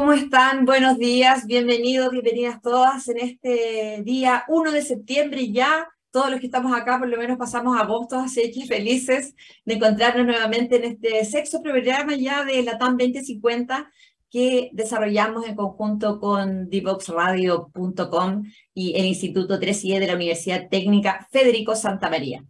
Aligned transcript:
¿Cómo 0.00 0.14
están? 0.14 0.64
Buenos 0.64 0.96
días, 0.96 1.46
bienvenidos, 1.46 2.10
bienvenidas 2.10 2.62
todas 2.62 3.06
en 3.08 3.18
este 3.18 4.00
día 4.02 4.44
1 4.48 4.72
de 4.72 4.80
septiembre 4.80 5.52
ya. 5.52 5.88
Todos 6.10 6.30
los 6.30 6.40
que 6.40 6.46
estamos 6.46 6.72
acá 6.72 6.98
por 6.98 7.06
lo 7.06 7.18
menos 7.18 7.36
pasamos 7.36 7.78
agosto, 7.78 8.18
así 8.18 8.50
que 8.50 8.64
felices 8.64 9.34
de 9.66 9.74
encontrarnos 9.74 10.24
nuevamente 10.24 10.76
en 10.76 10.84
este 10.84 11.22
sexto 11.26 11.60
programa 11.60 12.16
ya 12.16 12.46
de 12.46 12.62
la 12.62 12.78
TAM 12.78 12.96
2050 12.96 13.90
que 14.30 14.70
desarrollamos 14.72 15.46
en 15.46 15.54
conjunto 15.54 16.18
con 16.18 16.70
divoxradio.com 16.70 18.44
y 18.72 18.98
el 18.98 19.04
Instituto 19.04 19.60
3IE 19.60 19.98
de 19.98 20.06
la 20.06 20.14
Universidad 20.14 20.70
Técnica 20.70 21.28
Federico 21.30 21.76
Santa 21.76 22.08
María. 22.08 22.42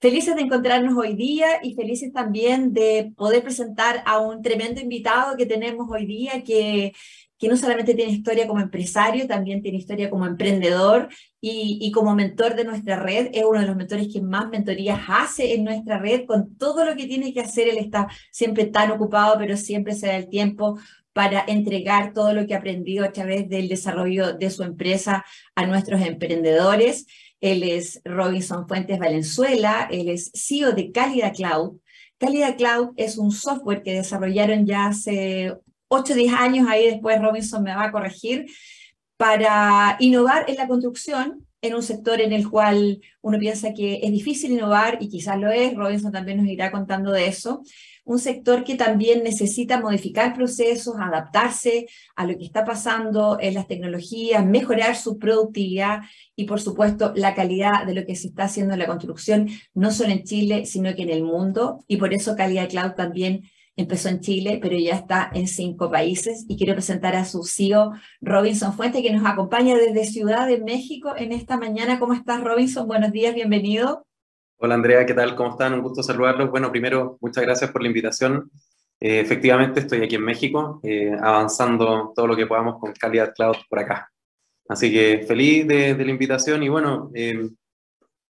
Felices 0.00 0.36
de 0.36 0.42
encontrarnos 0.42 0.96
hoy 0.96 1.16
día 1.16 1.58
y 1.60 1.74
felices 1.74 2.12
también 2.12 2.72
de 2.72 3.12
poder 3.16 3.42
presentar 3.42 4.00
a 4.06 4.20
un 4.20 4.42
tremendo 4.42 4.80
invitado 4.80 5.36
que 5.36 5.44
tenemos 5.44 5.88
hoy 5.90 6.06
día 6.06 6.44
que, 6.44 6.92
que 7.36 7.48
no 7.48 7.56
solamente 7.56 7.94
tiene 7.94 8.12
historia 8.12 8.46
como 8.46 8.60
empresario, 8.60 9.26
también 9.26 9.60
tiene 9.60 9.78
historia 9.78 10.08
como 10.08 10.24
emprendedor 10.24 11.08
y, 11.40 11.78
y, 11.80 11.90
como 11.90 12.14
mentor 12.14 12.54
de 12.54 12.64
nuestra 12.64 12.94
red. 12.94 13.30
Es 13.32 13.44
uno 13.44 13.58
de 13.58 13.66
los 13.66 13.74
mentores 13.74 14.06
que 14.12 14.20
más 14.20 14.48
mentorías 14.50 15.00
hace 15.08 15.54
en 15.54 15.64
nuestra 15.64 15.98
red 15.98 16.26
con 16.26 16.56
todo 16.56 16.84
lo 16.84 16.94
que 16.94 17.06
tiene 17.06 17.32
que 17.32 17.40
hacer. 17.40 17.66
Él 17.66 17.78
está 17.78 18.06
siempre 18.30 18.66
tan 18.66 18.92
ocupado, 18.92 19.36
pero 19.36 19.56
siempre 19.56 19.96
se 19.96 20.06
da 20.06 20.16
el 20.16 20.28
tiempo 20.28 20.78
para 21.18 21.44
entregar 21.48 22.12
todo 22.12 22.32
lo 22.32 22.46
que 22.46 22.54
ha 22.54 22.58
aprendido 22.58 23.04
a 23.04 23.10
través 23.10 23.48
del 23.48 23.68
desarrollo 23.68 24.34
de 24.34 24.50
su 24.50 24.62
empresa 24.62 25.24
a 25.56 25.66
nuestros 25.66 26.00
emprendedores. 26.00 27.08
Él 27.40 27.64
es 27.64 28.00
Robinson 28.04 28.68
Fuentes 28.68 29.00
Valenzuela, 29.00 29.88
él 29.90 30.10
es 30.10 30.30
CEO 30.32 30.70
de 30.74 30.92
Cálida 30.92 31.32
Cloud. 31.32 31.80
Cálida 32.18 32.54
Cloud 32.54 32.90
es 32.96 33.18
un 33.18 33.32
software 33.32 33.82
que 33.82 33.94
desarrollaron 33.94 34.64
ya 34.64 34.86
hace 34.86 35.56
8 35.88 36.12
o 36.12 36.16
10 36.16 36.32
años, 36.34 36.68
ahí 36.68 36.86
después 36.86 37.20
Robinson 37.20 37.64
me 37.64 37.74
va 37.74 37.86
a 37.86 37.90
corregir, 37.90 38.46
para 39.16 39.96
innovar 39.98 40.44
en 40.46 40.54
la 40.54 40.68
construcción 40.68 41.48
en 41.62 41.74
un 41.74 41.82
sector 41.82 42.20
en 42.20 42.32
el 42.32 42.48
cual 42.48 43.00
uno 43.22 43.38
piensa 43.40 43.74
que 43.74 43.98
es 44.04 44.12
difícil 44.12 44.52
innovar 44.52 44.98
y 45.00 45.08
quizás 45.08 45.36
lo 45.36 45.50
es, 45.50 45.74
Robinson 45.74 46.12
también 46.12 46.38
nos 46.38 46.46
irá 46.46 46.70
contando 46.70 47.10
de 47.10 47.26
eso, 47.26 47.62
un 48.08 48.18
sector 48.18 48.64
que 48.64 48.74
también 48.74 49.22
necesita 49.22 49.78
modificar 49.80 50.34
procesos, 50.34 50.96
adaptarse 50.98 51.86
a 52.16 52.24
lo 52.24 52.38
que 52.38 52.44
está 52.46 52.64
pasando 52.64 53.36
en 53.38 53.52
las 53.52 53.68
tecnologías, 53.68 54.46
mejorar 54.46 54.96
su 54.96 55.18
productividad 55.18 56.00
y, 56.34 56.46
por 56.46 56.58
supuesto, 56.58 57.12
la 57.14 57.34
calidad 57.34 57.84
de 57.84 57.94
lo 57.94 58.06
que 58.06 58.16
se 58.16 58.28
está 58.28 58.44
haciendo 58.44 58.72
en 58.72 58.78
la 58.78 58.86
construcción, 58.86 59.50
no 59.74 59.90
solo 59.90 60.10
en 60.10 60.24
Chile, 60.24 60.64
sino 60.64 60.94
que 60.94 61.02
en 61.02 61.10
el 61.10 61.22
mundo. 61.22 61.84
Y 61.86 61.98
por 61.98 62.14
eso 62.14 62.34
Calidad 62.34 62.70
Cloud 62.70 62.92
también 62.92 63.50
empezó 63.76 64.08
en 64.08 64.20
Chile, 64.20 64.58
pero 64.62 64.78
ya 64.78 64.94
está 64.94 65.30
en 65.34 65.46
cinco 65.46 65.90
países. 65.90 66.46
Y 66.48 66.56
quiero 66.56 66.72
presentar 66.72 67.14
a 67.14 67.26
su 67.26 67.44
CEO, 67.44 67.92
Robinson 68.22 68.72
Fuente, 68.72 69.02
que 69.02 69.12
nos 69.12 69.26
acompaña 69.26 69.76
desde 69.76 70.06
Ciudad 70.06 70.46
de 70.46 70.62
México 70.62 71.12
en 71.14 71.32
esta 71.32 71.58
mañana. 71.58 71.98
¿Cómo 71.98 72.14
estás, 72.14 72.42
Robinson? 72.42 72.88
Buenos 72.88 73.12
días, 73.12 73.34
bienvenido. 73.34 74.07
Hola 74.60 74.74
Andrea, 74.74 75.06
¿qué 75.06 75.14
tal? 75.14 75.36
¿Cómo 75.36 75.50
están? 75.50 75.72
Un 75.74 75.82
gusto 75.82 76.02
saludarlos. 76.02 76.50
Bueno, 76.50 76.72
primero, 76.72 77.16
muchas 77.20 77.44
gracias 77.44 77.70
por 77.70 77.80
la 77.80 77.86
invitación. 77.86 78.50
Eh, 78.98 79.20
efectivamente, 79.20 79.78
estoy 79.78 80.02
aquí 80.02 80.16
en 80.16 80.24
México, 80.24 80.80
eh, 80.82 81.12
avanzando 81.22 82.12
todo 82.12 82.26
lo 82.26 82.34
que 82.34 82.44
podamos 82.44 82.80
con 82.80 82.92
Calidad 82.92 83.32
Cloud 83.36 83.54
por 83.70 83.78
acá. 83.78 84.10
Así 84.68 84.92
que 84.92 85.24
feliz 85.28 85.64
de, 85.68 85.94
la 85.96 86.10
invitación 86.10 86.64
y 86.64 86.68
bueno, 86.68 87.08
eh, 87.14 87.48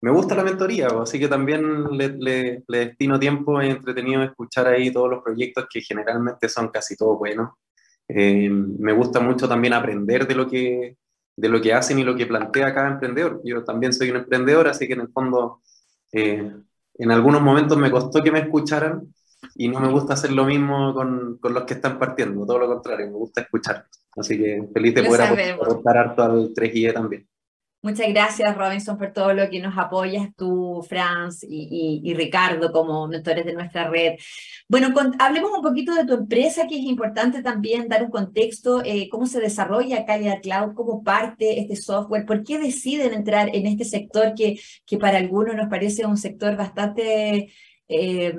me 0.00 0.10
gusta 0.10 0.34
la 0.34 0.44
mentoría, 0.44 0.88
así 1.02 1.20
que 1.20 1.28
también 1.28 1.84
le, 1.90 2.62
destino 2.68 3.20
tiempo 3.20 3.60
entretenido 3.60 4.22
escuchar 4.22 4.68
ahí 4.68 4.90
todos 4.90 5.10
los 5.10 5.22
proyectos 5.22 5.66
que 5.70 5.82
generalmente 5.82 6.48
son 6.48 6.68
casi 6.68 6.96
todos 6.96 7.18
buenos. 7.18 7.50
me 8.08 8.92
gusta 8.94 9.20
mucho 9.20 9.46
también 9.46 9.74
aprender 9.74 10.26
de 10.26 10.34
lo, 10.34 10.48
que, 10.48 10.96
de 11.36 11.48
lo 11.50 11.60
que 11.60 11.74
hacen 11.74 11.98
y 11.98 12.02
lo 12.02 12.16
que 12.16 12.24
plantea 12.24 12.72
cada 12.72 12.88
emprendedor. 12.92 13.42
Yo 13.44 13.62
también 13.62 13.92
soy 13.92 14.10
un 14.10 14.16
emprendedor, 14.16 14.68
así 14.68 14.86
que 14.86 14.94
en 14.94 15.02
el 15.02 15.08
fondo 15.08 15.60
eh, 16.14 16.52
en 16.96 17.10
algunos 17.10 17.42
momentos 17.42 17.76
me 17.76 17.90
costó 17.90 18.22
que 18.22 18.30
me 18.30 18.40
escucharan 18.40 19.02
y 19.56 19.68
no 19.68 19.80
me 19.80 19.88
gusta 19.88 20.14
hacer 20.14 20.32
lo 20.32 20.44
mismo 20.44 20.94
con, 20.94 21.38
con 21.38 21.52
los 21.52 21.64
que 21.64 21.74
están 21.74 21.98
partiendo, 21.98 22.46
todo 22.46 22.58
lo 22.58 22.68
contrario, 22.68 23.06
me 23.06 23.12
gusta 23.12 23.42
escuchar. 23.42 23.84
Así 24.16 24.38
que 24.38 24.68
feliz 24.72 24.94
de 24.94 25.04
poder 25.04 25.52
aportar 25.52 25.98
harto 25.98 26.22
al 26.22 26.54
3GE 26.54 26.92
también. 26.92 27.26
Muchas 27.84 28.08
gracias, 28.08 28.56
Robinson, 28.56 28.96
por 28.96 29.12
todo 29.12 29.34
lo 29.34 29.50
que 29.50 29.60
nos 29.60 29.76
apoyas, 29.76 30.30
tú, 30.34 30.82
Franz 30.88 31.44
y, 31.46 32.14
Ricardo, 32.14 32.72
como 32.72 33.06
mentores 33.06 33.44
de 33.44 33.52
nuestra 33.52 33.90
red. 33.90 34.14
Bueno, 34.66 34.88
hablemos 35.18 35.50
un 35.54 35.60
poquito 35.60 35.94
de 35.94 36.06
tu 36.06 36.14
empresa, 36.14 36.66
que 36.66 36.78
es 36.78 36.84
importante 36.84 37.42
también 37.42 37.86
dar 37.86 38.02
un 38.02 38.10
contexto, 38.10 38.82
eh, 38.82 39.10
cómo 39.10 39.26
se 39.26 39.38
desarrolla 39.38 40.06
Calidad 40.06 40.40
Cloud, 40.40 40.72
cómo 40.74 41.04
parte 41.04 41.60
este 41.60 41.76
software, 41.76 42.24
por 42.24 42.42
qué 42.42 42.58
deciden 42.58 43.12
entrar 43.12 43.50
en 43.54 43.66
este 43.66 43.84
sector 43.84 44.32
que, 44.34 44.58
que 44.86 44.96
para 44.96 45.18
algunos 45.18 45.54
nos 45.54 45.68
parece 45.68 46.06
un 46.06 46.16
sector 46.16 46.56
bastante... 46.56 47.52
Eh, 47.88 48.34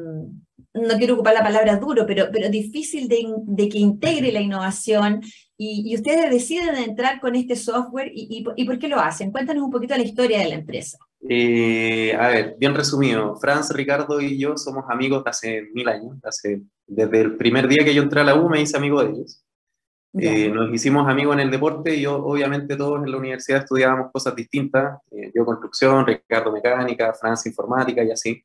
no 0.73 0.97
quiero 0.97 1.13
ocupar 1.13 1.35
la 1.35 1.43
palabra 1.43 1.77
duro, 1.77 2.05
pero, 2.07 2.29
pero 2.31 2.49
difícil 2.49 3.07
de, 3.07 3.23
de 3.45 3.69
que 3.69 3.77
integre 3.77 4.31
la 4.31 4.41
innovación 4.41 5.21
y, 5.57 5.95
ustedes 5.95 6.29
deciden 6.29 6.75
entrar 6.75 7.19
con 7.21 7.35
este 7.35 7.55
software 7.55 8.11
y, 8.13 8.45
y, 8.55 8.65
por 8.65 8.77
qué 8.77 8.87
lo 8.87 8.99
hacen. 8.99 9.31
Cuéntanos 9.31 9.63
un 9.63 9.71
poquito 9.71 9.95
la 9.95 10.03
historia 10.03 10.39
de 10.39 10.49
la 10.49 10.55
empresa. 10.55 10.97
Eh, 11.27 12.13
a 12.13 12.27
ver, 12.27 12.55
bien 12.59 12.75
resumido, 12.75 13.35
Franz, 13.37 13.71
Ricardo 13.73 14.21
y 14.21 14.37
yo 14.37 14.57
somos 14.57 14.85
amigos 14.89 15.23
de 15.23 15.29
hace 15.29 15.61
mil 15.73 15.87
años. 15.87 16.17
Hace, 16.23 16.61
desde 16.85 17.21
el 17.21 17.37
primer 17.37 17.67
día 17.67 17.83
que 17.83 17.93
yo 17.93 18.03
entré 18.03 18.21
a 18.21 18.25
la 18.25 18.35
U 18.35 18.49
me 18.49 18.61
hice 18.61 18.77
amigo 18.77 19.03
de 19.03 19.11
ellos. 19.11 19.41
Eh, 20.17 20.49
nos 20.49 20.73
hicimos 20.73 21.09
amigos 21.09 21.35
en 21.35 21.41
el 21.41 21.51
deporte 21.51 21.93
y 21.93 22.01
yo, 22.01 22.15
obviamente 22.15 22.77
todos 22.77 23.03
en 23.03 23.11
la 23.11 23.17
universidad 23.17 23.61
estudiábamos 23.61 24.11
cosas 24.11 24.35
distintas. 24.35 24.99
Eh, 25.11 25.31
yo 25.33 25.45
construcción, 25.45 26.05
Ricardo 26.05 26.51
mecánica, 26.51 27.13
Franz 27.13 27.45
informática 27.47 28.03
y 28.03 28.11
así. 28.11 28.43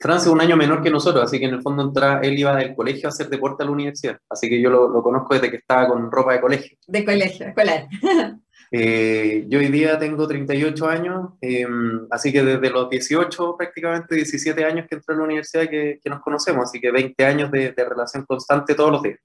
Francia 0.00 0.28
es 0.28 0.32
un 0.32 0.40
año 0.40 0.56
menor 0.56 0.80
que 0.80 0.90
nosotros, 0.90 1.24
así 1.24 1.40
que 1.40 1.46
en 1.46 1.54
el 1.54 1.62
fondo 1.62 1.82
entra, 1.82 2.20
él 2.22 2.38
iba 2.38 2.54
del 2.54 2.76
colegio 2.76 3.08
a 3.08 3.10
hacer 3.10 3.28
deporte 3.28 3.64
a 3.64 3.66
la 3.66 3.72
universidad, 3.72 4.18
así 4.28 4.48
que 4.48 4.60
yo 4.60 4.70
lo, 4.70 5.02
conozco 5.02 5.34
desde 5.34 5.50
que 5.50 5.56
estaba 5.56 5.88
con 5.88 6.10
ropa 6.10 6.34
de 6.34 6.40
colegio. 6.40 6.78
De 6.86 7.04
colegio, 7.04 7.46
escolar. 7.46 7.88
Eh, 8.70 9.46
yo 9.48 9.60
hoy 9.60 9.68
día 9.68 9.98
tengo 9.98 10.28
38 10.28 10.86
años, 10.88 11.30
em, 11.40 12.06
así 12.10 12.30
que 12.30 12.42
desde 12.42 12.68
los 12.68 12.90
18, 12.90 13.56
prácticamente 13.56 14.14
17 14.14 14.62
años 14.62 14.86
que 14.86 14.96
entré 14.96 15.14
a 15.14 15.18
la 15.18 15.24
universidad 15.24 15.70
que, 15.70 15.98
que 16.02 16.10
nos 16.10 16.20
conocemos, 16.20 16.64
así 16.64 16.78
que 16.78 16.90
20 16.90 17.24
años 17.24 17.50
de, 17.50 17.72
relación 17.74 18.26
constante 18.26 18.74
todos 18.74 18.92
los 18.92 19.02
días. 19.02 19.18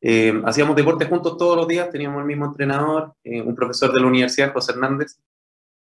Em, 0.00 0.44
hacíamos 0.44 0.74
deporte 0.74 1.04
juntos 1.04 1.36
todos 1.36 1.56
los 1.56 1.68
días, 1.68 1.88
teníamos 1.88 2.18
el 2.18 2.26
mismo 2.26 2.46
entrenador, 2.46 3.14
eh, 3.22 3.40
un 3.40 3.54
profesor 3.54 3.92
de 3.92 4.00
la 4.00 4.08
universidad, 4.08 4.52
José 4.52 4.72
Hernández, 4.72 5.18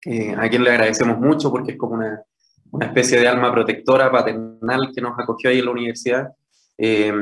eh, 0.05 0.35
a 0.37 0.49
quien 0.49 0.65
le 0.65 0.71
agradecemos 0.71 1.19
mucho 1.21 1.53
porque 1.53 1.73
es 1.73 1.79
como 1.79 1.95
una, 1.95 2.25
una 2.73 2.87
especie 2.87 3.21
de 3.21 3.29
alma 3.29 3.53
protectora 3.53 4.11
paternal 4.11 4.91
que 4.95 5.01
nos 5.01 5.19
acogió 5.19 5.51
ahí 5.51 5.59
en 5.59 5.65
la 5.67 5.71
universidad. 5.71 6.33
Eh, 6.77 7.13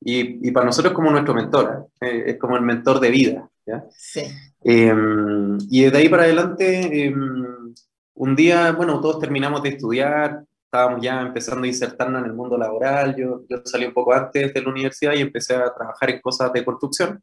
y, 0.00 0.48
y, 0.48 0.50
para 0.50 0.66
nosotros 0.66 0.90
es 0.90 0.96
como 0.96 1.10
nuestro 1.10 1.32
mentor, 1.32 1.88
¿eh? 2.00 2.24
es 2.26 2.36
como 2.36 2.56
el 2.56 2.62
mentor 2.62 2.98
de 3.00 3.10
vida. 3.10 3.48
¿ya? 3.64 3.84
Sí. 3.90 4.22
Eh, 4.64 4.94
y 5.70 5.82
desde 5.82 5.98
ahí 5.98 6.08
para 6.08 6.24
adelante, 6.24 7.14
un 8.14 8.36
día, 8.36 8.72
bueno, 8.72 9.00
todos 9.00 9.20
terminamos 9.20 9.62
de 9.62 9.70
estudiar, 9.70 10.42
estábamos 10.64 11.00
ya 11.00 11.22
empezando 11.22 11.64
a 11.64 11.68
insertarnos 11.68 12.20
en 12.20 12.26
el 12.26 12.34
mundo 12.34 12.58
laboral, 12.58 13.14
yo, 13.16 13.44
yo 13.48 13.62
salí 13.64 13.86
un 13.86 13.94
poco 13.94 14.12
antes 14.12 14.52
de 14.52 14.62
la 14.62 14.68
universidad 14.68 15.14
y 15.14 15.20
empecé 15.20 15.54
a 15.54 15.72
trabajar 15.72 16.10
en 16.10 16.20
cosas 16.20 16.52
de 16.52 16.64
construcción. 16.64 17.22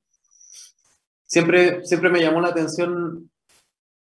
Siempre, 1.27 1.83
siempre 1.86 2.10
me 2.10 2.22
llamó 2.22 2.39
la 2.39 2.50
atención 2.50 3.30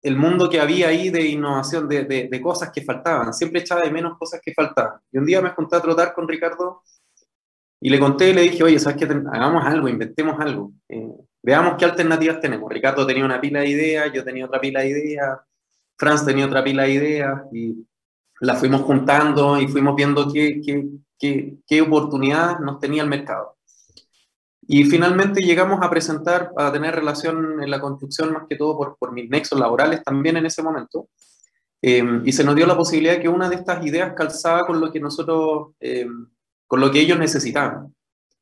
el 0.09 0.17
mundo 0.17 0.49
que 0.49 0.61
había 0.61 0.89
ahí 0.89 1.11
de 1.11 1.27
innovación, 1.27 1.87
de, 1.87 2.05
de, 2.05 2.41
cosas 2.41 2.71
que 2.73 2.83
faltaban. 2.83 3.35
Siempre 3.35 3.61
echaba 3.61 3.83
de 3.83 3.91
menos 3.91 4.17
cosas 4.19 4.41
que 4.43 4.55
faltaban. 4.55 5.01
Y 5.13 5.19
un 5.19 5.27
día 5.27 5.41
me 5.43 5.51
junté 5.51 5.77
a 5.77 5.83
trotar 5.83 6.15
con 6.15 6.27
Ricardo 6.27 6.83
y 7.81 7.91
le 7.91 8.01
conté 8.01 8.31
y 8.31 8.33
le 8.33 8.43
dije, 8.43 8.63
oye, 8.63 8.79
¿sabes 8.79 8.99
qué? 8.99 9.05
Hagamos 9.05 9.65
algo, 9.65 9.89
inventemos 9.89 10.41
algo. 10.41 10.73
Eh, 10.89 11.13
veamos 11.43 11.75
qué 11.79 11.85
alternativas 11.85 12.41
tenemos. 12.41 12.73
Ricardo 12.73 13.07
tenía 13.07 13.25
una 13.25 13.41
pila 13.41 13.61
de 13.61 13.69
ideas, 13.69 14.11
yo 14.13 14.25
tenía 14.25 14.47
otra 14.47 14.61
pila 14.61 14.81
de 14.81 14.89
ideas, 14.89 15.39
Franz 15.99 16.25
tenía 16.25 16.47
otra 16.47 16.65
pila 16.65 16.85
de 16.85 16.93
ideas 16.93 17.43
y 17.53 17.87
la 18.41 18.55
fuimos 18.55 18.81
juntando 18.83 19.61
y 19.61 19.69
fuimos 19.69 19.95
viendo 19.95 20.33
qué, 20.33 20.61
qué, 20.65 20.87
qué, 21.19 21.59
qué 21.67 21.83
oportunidad 21.83 22.61
nos 22.61 22.81
tenía 22.81 23.03
el 23.03 23.09
mercado. 23.11 23.58
Y 24.71 24.85
finalmente 24.85 25.41
llegamos 25.41 25.81
a 25.83 25.89
presentar, 25.89 26.53
a 26.55 26.71
tener 26.71 26.95
relación 26.95 27.63
en 27.63 27.71
la 27.71 27.81
construcción 27.81 28.35
más 28.35 28.43
que 28.47 28.55
todo 28.55 28.77
por, 28.77 28.99
por 28.99 29.13
mis 29.13 29.31
nexos 29.31 29.59
laborales 29.59 30.05
también 30.05 30.37
en 30.37 30.45
ese 30.45 30.63
momento. 30.63 31.09
Eh, 31.81 32.05
y 32.23 32.33
se 32.33 32.45
nos 32.45 32.55
dio 32.55 32.67
la 32.67 32.77
posibilidad 32.77 33.15
de 33.15 33.23
que 33.23 33.31
una 33.31 33.49
de 33.49 33.57
estas 33.57 33.85
ideas 33.87 34.13
calzaba 34.15 34.67
con 34.67 34.79
lo 34.79 34.93
que 34.93 35.01
nosotros, 35.01 35.69
eh, 35.81 36.07
con 36.67 36.81
lo 36.81 36.91
que 36.91 37.01
ellos 37.01 37.19
necesitaban. 37.19 37.95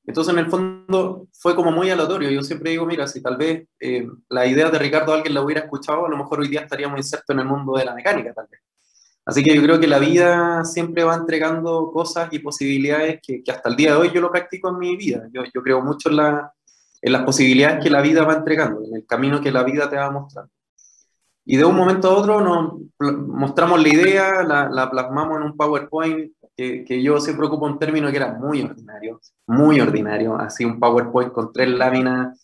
Entonces, 0.05 0.34
en 0.34 0.40
el 0.40 0.50
fondo, 0.50 1.28
fue 1.32 1.55
como 1.55 1.70
muy 1.70 1.90
aleatorio. 1.90 2.28
Yo 2.28 2.43
siempre 2.43 2.73
digo, 2.73 2.87
mira, 2.87 3.06
si 3.06 3.23
tal 3.23 3.37
vez 3.37 3.69
eh, 3.78 4.08
la 4.28 4.46
idea 4.46 4.69
de 4.69 4.81
Ricardo 4.81 5.12
alguien 5.12 5.32
la 5.32 5.43
hubiera 5.43 5.61
escuchado, 5.61 6.06
a 6.06 6.08
lo 6.08 6.17
mejor 6.17 6.40
hoy 6.40 6.49
día 6.49 6.62
estaríamos 6.62 6.99
insertos 6.99 7.34
en 7.34 7.38
el 7.38 7.46
mundo 7.46 7.76
de 7.76 7.84
la 7.84 7.94
mecánica, 7.94 8.34
tal 8.34 8.49
vez. 8.50 8.61
Así 9.26 9.43
que 9.43 9.55
yo 9.56 9.62
creo 9.62 9.81
que 9.81 9.88
la 9.88 9.99
vida 9.99 10.64
siempre 10.64 11.02
va 11.02 11.17
entregando 11.17 11.90
cosas 11.93 12.28
y 12.32 12.38
posibilidades 12.38 13.19
que, 13.20 13.43
que 13.43 13.50
hasta 13.50 13.69
el 13.69 13.75
día 13.75 13.90
de 13.90 13.96
hoy 13.96 14.12
yo 14.14 14.20
lo 14.20 14.31
practico 14.31 14.69
en 14.69 14.78
mi 14.78 14.96
vida. 14.96 15.28
Yo, 15.32 15.43
yo 15.52 15.62
creo 15.62 15.82
mucho 15.82 16.11
en 16.11 16.17
la, 16.17 16.52
en 17.02 17.12
las 17.12 17.25
posibilidades 17.25 17.82
que 17.82 17.90
la 17.90 18.02
vida 18.02 18.25
va 18.25 18.34
entregando, 18.34 18.84
en 18.84 18.94
el 18.94 19.06
camino 19.06 19.40
que 19.40 19.50
la 19.50 19.64
vida 19.64 19.90
te 19.90 19.96
va 19.96 20.11
mostrando. 20.12 20.52
Y 21.44 21.56
de 21.56 21.64
un 21.64 21.76
momento 21.76 22.08
a 22.08 22.17
otro 22.17 22.40
nos 22.40 22.75
mostramos 23.00 23.82
la 23.82 23.88
idea, 23.88 24.43
la, 24.44 24.69
la 24.69 24.90
plasmamos 24.90 25.38
en 25.38 25.43
un 25.44 25.56
PowerPoint 25.56 26.32
que, 26.56 26.84
que, 26.84 27.02
yo 27.02 27.20
siempre 27.20 27.46
ocupo 27.46 27.67
un 27.67 27.78
término 27.78 28.11
que 28.11 28.17
era 28.17 28.32
muy 28.32 28.62
ordinario, 28.62 29.20
muy 29.46 29.81
ordinario, 29.81 30.37
así 30.37 30.64
un 30.64 30.81
PowerPoint 30.81 31.32
con 31.32 31.52
tres 31.52 31.69
láminas, 31.69 32.40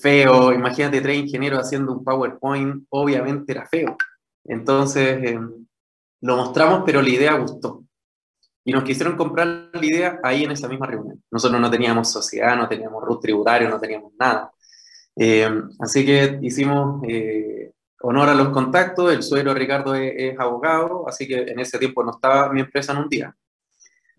feo, 0.00 0.52
imagínate 0.52 1.00
tres 1.00 1.18
ingenieros 1.18 1.60
haciendo 1.60 1.92
un 1.92 2.02
PowerPoint, 2.02 2.84
obviamente 2.88 3.52
era 3.52 3.66
feo. 3.66 3.96
Entonces 4.44 5.22
eh, 5.22 5.40
lo 6.22 6.36
mostramos, 6.36 6.82
pero 6.86 7.02
la 7.02 7.08
idea 7.10 7.34
gustó. 7.34 7.84
Y 8.64 8.72
nos 8.72 8.84
quisieron 8.84 9.16
comprar 9.16 9.70
la 9.72 9.84
idea 9.84 10.20
ahí 10.22 10.44
en 10.44 10.52
esa 10.52 10.68
misma 10.68 10.86
reunión. 10.86 11.22
Nosotros 11.30 11.60
no 11.60 11.70
teníamos 11.70 12.10
sociedad, 12.10 12.56
no 12.56 12.68
teníamos 12.68 13.02
RUT 13.02 13.20
tributario, 13.20 13.68
no 13.68 13.80
teníamos 13.80 14.12
nada. 14.18 14.52
Eh, 15.16 15.50
así 15.80 16.06
que 16.06 16.38
hicimos 16.40 17.02
eh, 17.08 17.72
honor 18.02 18.28
a 18.28 18.34
los 18.34 18.50
contactos, 18.50 19.12
el 19.12 19.22
suegro 19.22 19.52
Ricardo 19.52 19.94
es, 19.96 20.38
abogado, 20.38 21.08
así 21.08 21.26
que 21.26 21.38
en 21.42 21.58
ese 21.58 21.78
tiempo 21.78 22.04
no 22.04 22.12
estaba 22.12 22.52
mi 22.52 22.60
empresa 22.60 22.92
en 22.92 22.98
un 22.98 23.08
día. 23.08 23.34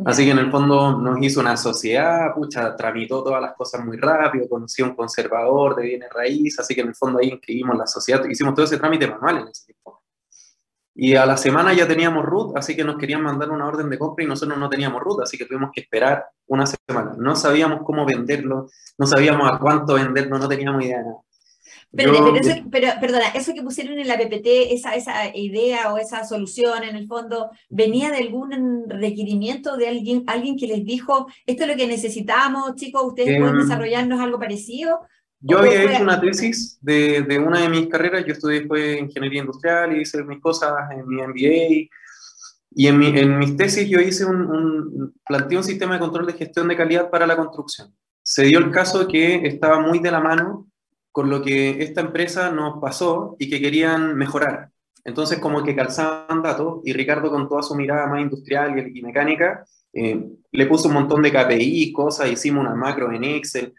Así 0.06 0.26
que 0.26 0.32
en 0.32 0.40
el 0.40 0.52
fondo 0.52 1.00
nos 1.00 1.22
hizo 1.22 1.40
una 1.40 1.56
sociedad, 1.56 2.34
pucha, 2.34 2.76
tramitó 2.76 3.24
todas 3.24 3.42
las 3.42 3.54
cosas 3.54 3.86
muy 3.86 3.96
rápido, 3.96 4.50
conoció 4.50 4.86
un 4.86 4.96
conservador 4.96 5.76
de 5.78 5.84
bienes 5.84 6.10
raíces, 6.12 6.60
así 6.60 6.76
que 6.76 6.82
en 6.82 6.90
el 6.90 6.96
fondo 6.96 7.20
ahí 7.20 7.30
inscribimos 7.30 7.78
la 7.78 7.88
sociedad, 7.88 8.26
hicimos 8.26 8.54
todo 8.56 8.66
ese 8.66 8.78
trámite 8.78 9.08
manual 9.08 9.38
en 9.38 9.48
ese 9.48 9.66
tiempo. 9.68 10.03
Y 10.96 11.16
a 11.16 11.26
la 11.26 11.38
semana 11.38 11.74
ya 11.74 11.88
teníamos 11.88 12.24
RUT, 12.24 12.56
así 12.56 12.76
que 12.76 12.84
nos 12.84 12.98
querían 12.98 13.24
mandar 13.24 13.50
una 13.50 13.66
orden 13.66 13.90
de 13.90 13.98
compra 13.98 14.24
y 14.24 14.28
nosotros 14.28 14.58
no 14.60 14.70
teníamos 14.70 15.02
RUT, 15.02 15.22
así 15.22 15.38
que 15.38 15.46
tuvimos 15.46 15.72
que 15.74 15.82
esperar 15.82 16.26
una 16.48 16.66
semana. 16.68 17.16
No 17.18 17.36
sabíamos 17.36 17.82
cómo 17.84 18.06
venderlo, 18.06 18.68
no 18.98 19.08
sabíamos 19.08 19.52
a 19.52 19.58
cuánto 19.58 19.96
venderlo, 19.96 20.38
no 20.38 20.48
teníamos 20.48 20.84
idea 20.84 21.00
de 21.00 21.06
nada. 21.06 21.18
Pero, 21.96 22.34
pero, 22.72 22.88
perdona, 23.00 23.28
eso 23.36 23.54
que 23.54 23.62
pusieron 23.62 24.00
en 24.00 24.08
la 24.08 24.18
PPT, 24.18 24.74
esa, 24.74 24.96
esa 24.96 25.36
idea 25.36 25.94
o 25.94 26.00
esa 26.00 26.26
solución 26.26 26.84
en 26.84 26.96
el 26.96 27.08
fondo, 27.08 27.52
¿venía 27.70 28.10
de 28.10 28.18
algún 28.18 28.90
requerimiento 28.90 29.78
de 29.78 29.90
alguien, 29.90 30.24
alguien 30.26 30.58
que 30.58 30.66
les 30.66 30.84
dijo, 30.84 31.28
esto 31.46 31.64
es 31.64 31.70
lo 31.70 31.76
que 31.76 31.86
necesitamos, 31.86 32.76
chicos, 32.76 33.04
ustedes 33.06 33.38
pueden 33.38 33.56
em, 33.56 33.62
desarrollarnos 33.62 34.20
algo 34.20 34.40
parecido? 34.40 35.02
Yo 35.46 35.60
había 35.60 35.84
hecho 35.84 36.02
una 36.02 36.22
tesis 36.22 36.78
de, 36.82 37.22
de, 37.24 37.38
una 37.38 37.60
de 37.60 37.70
mis 37.70 37.88
carreras, 37.88 38.24
yo 38.26 38.32
estudié 38.32 38.60
después 38.60 38.98
ingeniería 38.98 39.42
industrial 39.42 39.96
y 39.96 40.02
hice 40.02 40.24
mis 40.24 40.40
cosas 40.40 40.72
en 40.92 41.06
mi 41.06 41.22
MBA. 41.22 41.90
Y 42.76 42.88
en, 42.88 42.98
mi, 42.98 43.08
en 43.08 43.38
mis 43.38 43.58
tesis 43.58 43.88
yo 43.90 44.00
hice 44.00 44.26
un, 44.26 44.42
un, 44.42 45.14
planteé 45.28 45.58
un 45.58 45.64
sistema 45.66 45.96
de 45.96 46.00
control 46.00 46.26
de 46.28 46.34
gestión 46.34 46.70
de 46.70 46.78
calidad 46.78 47.10
para 47.10 47.28
la 47.28 47.36
construcción. 47.36 47.94
Se 48.24 48.44
dio 48.44 48.58
el 48.60 48.72
caso 48.72 49.06
que 49.06 49.46
estaba 49.46 49.82
muy 49.82 50.00
de 50.00 50.12
la 50.12 50.22
mano 50.22 50.68
con 51.12 51.30
lo 51.30 51.42
que 51.42 51.84
esta 51.84 52.00
empresa 52.00 52.50
nos 52.50 52.82
pasó 52.82 53.36
y 53.38 53.50
que 53.50 53.60
querían 53.60 54.16
mejorar. 54.16 54.70
Entonces, 55.04 55.40
como 55.40 55.62
que 55.62 55.76
calzaban 55.76 56.42
datos 56.42 56.82
y 56.86 56.94
Ricardo 56.94 57.30
con 57.30 57.50
toda 57.50 57.62
su 57.62 57.76
mirada 57.76 58.08
más 58.08 58.22
industrial 58.22 58.80
y, 58.96 59.02
mecánica, 59.02 59.66
eh, 59.92 60.26
le 60.52 60.66
puso 60.68 60.88
un 60.88 60.94
montón 60.94 61.22
de 61.22 61.32
KPI, 61.32 61.92
cosas, 61.92 62.32
hicimos 62.32 62.62
una 62.62 62.74
macro 62.74 63.12
en 63.12 63.26
Excel. 63.26 63.74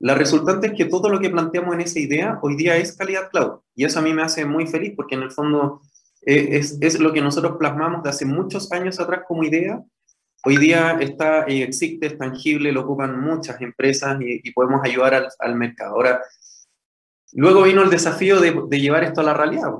La 0.00 0.14
resultante 0.14 0.68
es 0.68 0.72
que 0.74 0.84
todo 0.84 1.08
lo 1.08 1.18
que 1.20 1.30
planteamos 1.30 1.74
en 1.74 1.80
esa 1.80 1.98
idea 1.98 2.38
hoy 2.42 2.56
día 2.56 2.76
es 2.76 2.96
calidad 2.96 3.30
cloud. 3.30 3.60
Y 3.74 3.84
eso 3.84 3.98
a 3.98 4.02
mí 4.02 4.12
me 4.12 4.22
hace 4.22 4.44
muy 4.44 4.66
feliz 4.66 4.92
porque 4.96 5.16
en 5.16 5.22
el 5.22 5.30
fondo 5.30 5.80
eh, 6.24 6.48
es, 6.52 6.78
es, 6.80 7.00
lo 7.00 7.12
que 7.12 7.20
nosotros 7.20 7.56
plasmamos 7.58 8.02
de 8.02 8.10
hace 8.10 8.24
muchos 8.24 8.70
años 8.72 9.00
atrás 9.00 9.22
como 9.26 9.44
idea. 9.44 9.82
Hoy 10.44 10.56
día 10.56 10.98
está, 11.00 11.44
eh, 11.46 11.62
existe, 11.62 12.06
es 12.06 12.18
tangible, 12.18 12.70
lo 12.70 12.82
ocupan 12.82 13.20
muchas 13.20 13.60
empresas 13.60 14.18
y, 14.20 14.52
podemos 14.52 14.80
ayudar 14.84 15.14
al, 15.14 15.28
al 15.40 15.54
mercado. 15.56 15.96
Ahora, 15.96 16.20
Luego 17.32 17.62
vino 17.62 17.82
el 17.82 17.90
desafío 17.90 18.40
de, 18.40 18.62
de 18.68 18.80
llevar 18.80 19.04
esto 19.04 19.20
a 19.20 19.24
la 19.24 19.34
realidad. 19.34 19.70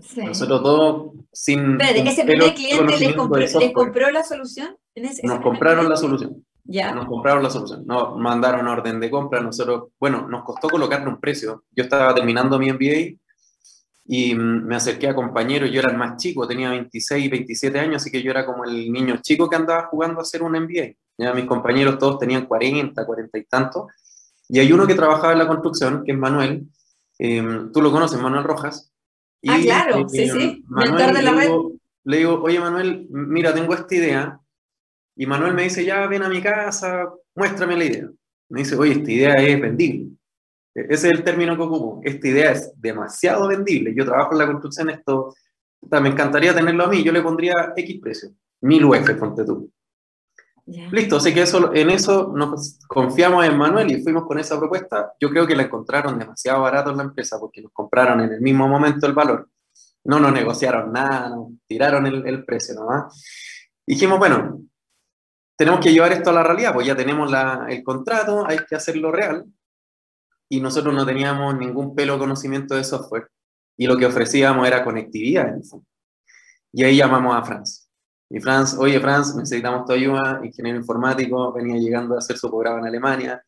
Sí. 0.00 0.22
Nosotros 0.22 0.62
todos 0.62 1.12
sin... 1.32 1.78
Pero, 1.78 2.08
¿Ese 2.08 2.24
primer 2.24 2.54
cliente 2.54 2.98
les 2.98 3.14
compró, 3.14 3.38
les 3.40 3.72
compró, 3.72 4.10
la 4.10 4.24
solución? 4.24 4.76
¿En 4.94 5.04
ese, 5.04 5.26
nos 5.26 5.40
compraron 5.40 5.88
la 5.88 5.96
solución. 5.96 6.44
Ya. 6.64 6.94
Nos 6.94 7.06
compraron 7.06 7.42
la 7.42 7.50
solución. 7.50 7.84
Nos 7.86 8.16
mandaron 8.16 8.66
orden 8.66 9.00
de 9.00 9.10
compra. 9.10 9.40
Nosotros, 9.40 9.90
bueno, 9.98 10.28
nos 10.28 10.44
costó 10.44 10.68
colocarle 10.68 11.08
un 11.08 11.20
precio. 11.20 11.64
Yo 11.70 11.84
estaba 11.84 12.14
terminando 12.14 12.58
mi 12.58 12.72
MBA 12.72 13.18
y 14.06 14.34
me 14.34 14.76
acerqué 14.76 15.08
a 15.08 15.14
compañeros. 15.14 15.70
Yo 15.70 15.80
era 15.80 15.90
el 15.90 15.96
más 15.96 16.16
chico, 16.16 16.46
tenía 16.46 16.70
26, 16.70 17.30
27 17.30 17.78
años, 17.78 17.96
así 17.96 18.10
que 18.10 18.22
yo 18.22 18.30
era 18.30 18.46
como 18.46 18.64
el 18.64 18.92
niño 18.92 19.18
chico 19.22 19.48
que 19.48 19.56
andaba 19.56 19.86
jugando 19.86 20.20
a 20.20 20.22
hacer 20.22 20.42
un 20.42 20.52
MBA. 20.52 20.94
Ya 21.18 21.34
mis 21.34 21.44
compañeros 21.44 21.98
todos 21.98 22.18
tenían 22.18 22.46
40, 22.46 23.04
40 23.04 23.38
y 23.38 23.44
tantos. 23.44 23.86
Y 24.48 24.58
hay 24.58 24.72
uno 24.72 24.86
que 24.86 24.94
trabajaba 24.94 25.32
en 25.32 25.38
la 25.38 25.48
construcción, 25.48 26.02
que 26.04 26.12
es 26.12 26.18
Manuel. 26.18 26.66
Em, 27.18 27.72
tú 27.72 27.80
lo 27.80 27.90
conoces, 27.92 28.20
Manuel 28.20 28.44
Rojas. 28.44 28.92
Y, 29.40 29.50
ah, 29.50 29.58
claro, 29.62 30.00
eh, 30.00 30.04
sí, 30.08 30.28
sí. 30.28 30.64
Manuel, 30.66 31.14
de 31.14 31.22
la 31.22 31.32
red. 31.32 31.50
le 32.04 32.16
digo, 32.16 32.40
oye, 32.42 32.60
Manuel, 32.60 33.06
mira, 33.10 33.54
tengo 33.54 33.74
esta 33.74 33.94
idea. 33.94 34.40
Y 35.16 35.26
Manuel 35.26 35.54
me 35.54 35.64
dice, 35.64 35.84
ya 35.84 36.06
ven 36.06 36.22
a 36.22 36.28
mi 36.28 36.40
casa, 36.40 37.10
muéstrame 37.34 37.76
la 37.76 37.84
idea. 37.84 38.08
Me 38.48 38.60
dice, 38.60 38.76
oye, 38.76 38.92
esta 38.92 39.10
idea 39.10 39.34
es 39.34 39.60
vendible. 39.60 40.10
E, 40.74 40.80
ese 40.88 41.08
es 41.08 41.14
el 41.14 41.24
término 41.24 41.56
que 41.56 41.62
ocupo. 41.62 42.00
Esta 42.04 42.28
idea 42.28 42.52
es 42.52 42.72
demasiado 42.76 43.48
vendible. 43.48 43.94
Yo 43.94 44.04
trabajo 44.04 44.32
en 44.32 44.38
la 44.38 44.46
construcción, 44.46 44.90
esto 44.90 45.34
me 45.90 46.08
encantaría 46.08 46.54
tenerlo 46.54 46.84
a 46.84 46.88
mí. 46.88 47.02
Yo 47.02 47.12
le 47.12 47.22
pondría 47.22 47.72
X 47.76 48.00
precio, 48.00 48.30
mil 48.60 48.84
UF, 48.84 49.10
ponte 49.18 49.44
tú. 49.44 49.70
Listo, 50.64 51.16
así 51.16 51.34
que 51.34 51.42
eso, 51.42 51.74
en 51.74 51.90
eso 51.90 52.32
nos 52.34 52.78
confiamos 52.86 53.44
en 53.44 53.58
Manuel 53.58 53.90
y 53.90 54.02
fuimos 54.02 54.24
con 54.24 54.38
esa 54.38 54.58
propuesta. 54.58 55.12
Yo 55.20 55.28
creo 55.28 55.46
que 55.46 55.56
la 55.56 55.64
encontraron 55.64 56.18
demasiado 56.18 56.62
barato 56.62 56.90
en 56.90 56.98
la 56.98 57.02
empresa 57.02 57.38
porque 57.40 57.60
nos 57.60 57.72
compraron 57.72 58.20
en 58.20 58.32
el 58.32 58.40
mismo 58.40 58.68
momento 58.68 59.06
el 59.06 59.12
valor. 59.12 59.48
No 60.04 60.20
nos 60.20 60.32
negociaron 60.32 60.92
nada, 60.92 61.30
nos 61.30 61.48
tiraron 61.66 62.06
el, 62.06 62.26
el 62.26 62.44
precio 62.44 62.74
nomás. 62.76 63.24
Dijimos, 63.84 64.18
bueno, 64.20 64.62
tenemos 65.56 65.80
que 65.80 65.92
llevar 65.92 66.12
esto 66.12 66.30
a 66.30 66.34
la 66.34 66.42
realidad, 66.42 66.74
pues 66.74 66.86
ya 66.86 66.96
tenemos 66.96 67.30
la, 67.30 67.66
el 67.68 67.82
contrato, 67.82 68.46
hay 68.46 68.58
que 68.68 68.74
hacerlo 68.74 69.12
real. 69.12 69.44
Y 70.48 70.60
nosotros 70.60 70.94
no 70.94 71.06
teníamos 71.06 71.56
ningún 71.56 71.94
pelo 71.94 72.18
conocimiento 72.18 72.74
de 72.74 72.84
software. 72.84 73.28
Y 73.76 73.86
lo 73.86 73.96
que 73.96 74.06
ofrecíamos 74.06 74.66
era 74.66 74.84
conectividad. 74.84 75.54
Y 76.72 76.84
ahí 76.84 76.96
llamamos 76.96 77.34
a 77.36 77.42
Franz 77.42 77.82
y 78.34 78.40
Franz, 78.40 78.74
oye 78.78 78.98
Franz, 78.98 79.36
necesitamos 79.36 79.84
tu 79.84 79.92
ayuda, 79.92 80.40
ingeniero 80.42 80.78
informático, 80.78 81.52
venía 81.52 81.78
llegando 81.78 82.14
a 82.14 82.18
hacer 82.18 82.38
su 82.38 82.48
programa 82.48 82.78
en 82.78 82.86
Alemania. 82.86 83.44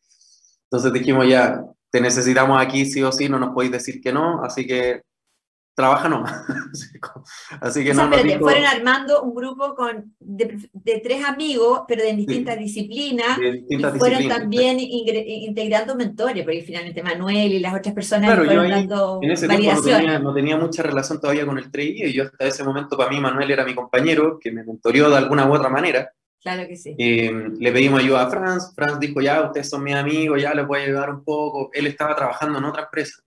Entonces 0.65 0.93
dijimos 0.93 1.27
ya, 1.27 1.65
te 1.89 1.99
necesitamos 1.99 2.61
aquí 2.61 2.85
sí 2.85 3.01
o 3.01 3.11
sí, 3.11 3.27
no 3.27 3.39
nos 3.39 3.49
podéis 3.49 3.71
decir 3.71 3.99
que 3.99 4.13
no, 4.13 4.43
así 4.43 4.67
que 4.67 5.01
trabaja 5.75 6.07
nomás. 6.07 6.33
Así 7.61 7.83
que 7.83 7.91
o 7.91 7.93
sea, 7.93 8.05
no 8.05 8.11
pero 8.11 8.39
fueron 8.39 8.65
armando 8.65 9.21
un 9.21 9.35
grupo 9.35 9.75
con, 9.75 10.15
de, 10.19 10.57
de, 10.71 10.99
tres 11.01 11.23
amigos, 11.25 11.81
pero 11.87 12.01
de 12.01 12.13
distintas 12.13 12.57
disciplinas, 12.57 13.37
y 13.69 13.77
fueron 13.99 14.27
también 14.27 14.77
integrando 14.79 15.95
mentores, 15.95 16.43
porque 16.43 16.63
finalmente 16.63 17.03
Manuel 17.03 17.53
y 17.53 17.59
las 17.59 17.75
otras 17.75 17.93
personas 17.93 18.29
claro, 18.29 18.45
fueron 18.45 18.69
dando 18.69 19.19
en 19.21 19.31
ese 19.31 19.47
tiempo 19.47 19.73
no 19.73 19.81
tenía, 19.81 20.19
no 20.19 20.33
tenía, 20.33 20.57
mucha 20.57 20.81
relación 20.81 21.19
todavía 21.19 21.45
con 21.45 21.57
el 21.57 21.69
3 21.69 21.87
y 21.87 22.13
yo 22.13 22.23
hasta 22.23 22.45
ese 22.45 22.63
momento 22.63 22.95
para 22.95 23.09
mí 23.09 23.19
Manuel 23.19 23.51
era 23.51 23.65
mi 23.65 23.75
compañero, 23.75 24.39
que 24.39 24.51
me 24.51 24.63
mentorió 24.63 25.09
de 25.09 25.17
alguna 25.17 25.45
u 25.45 25.53
otra 25.53 25.69
manera. 25.69 26.09
Claro 26.41 26.67
que 26.67 26.77
sí. 26.77 26.95
Eh, 26.97 27.49
le 27.59 27.71
pedimos 27.71 27.99
ayuda 28.01 28.21
a 28.21 28.29
Franz, 28.29 28.71
Franz 28.75 28.99
dijo, 28.99 29.19
ya, 29.19 29.41
ustedes 29.41 29.67
son 29.67 29.83
mis 29.83 29.95
amigos, 29.95 30.39
ya 30.39 30.53
les 30.53 30.65
voy 30.65 30.79
a 30.79 30.83
ayudar 30.83 31.09
un 31.09 31.23
poco. 31.23 31.71
Él 31.73 31.87
estaba 31.87 32.15
trabajando 32.15 32.59
en 32.59 32.65
otra 32.65 32.83
empresa. 32.83 33.24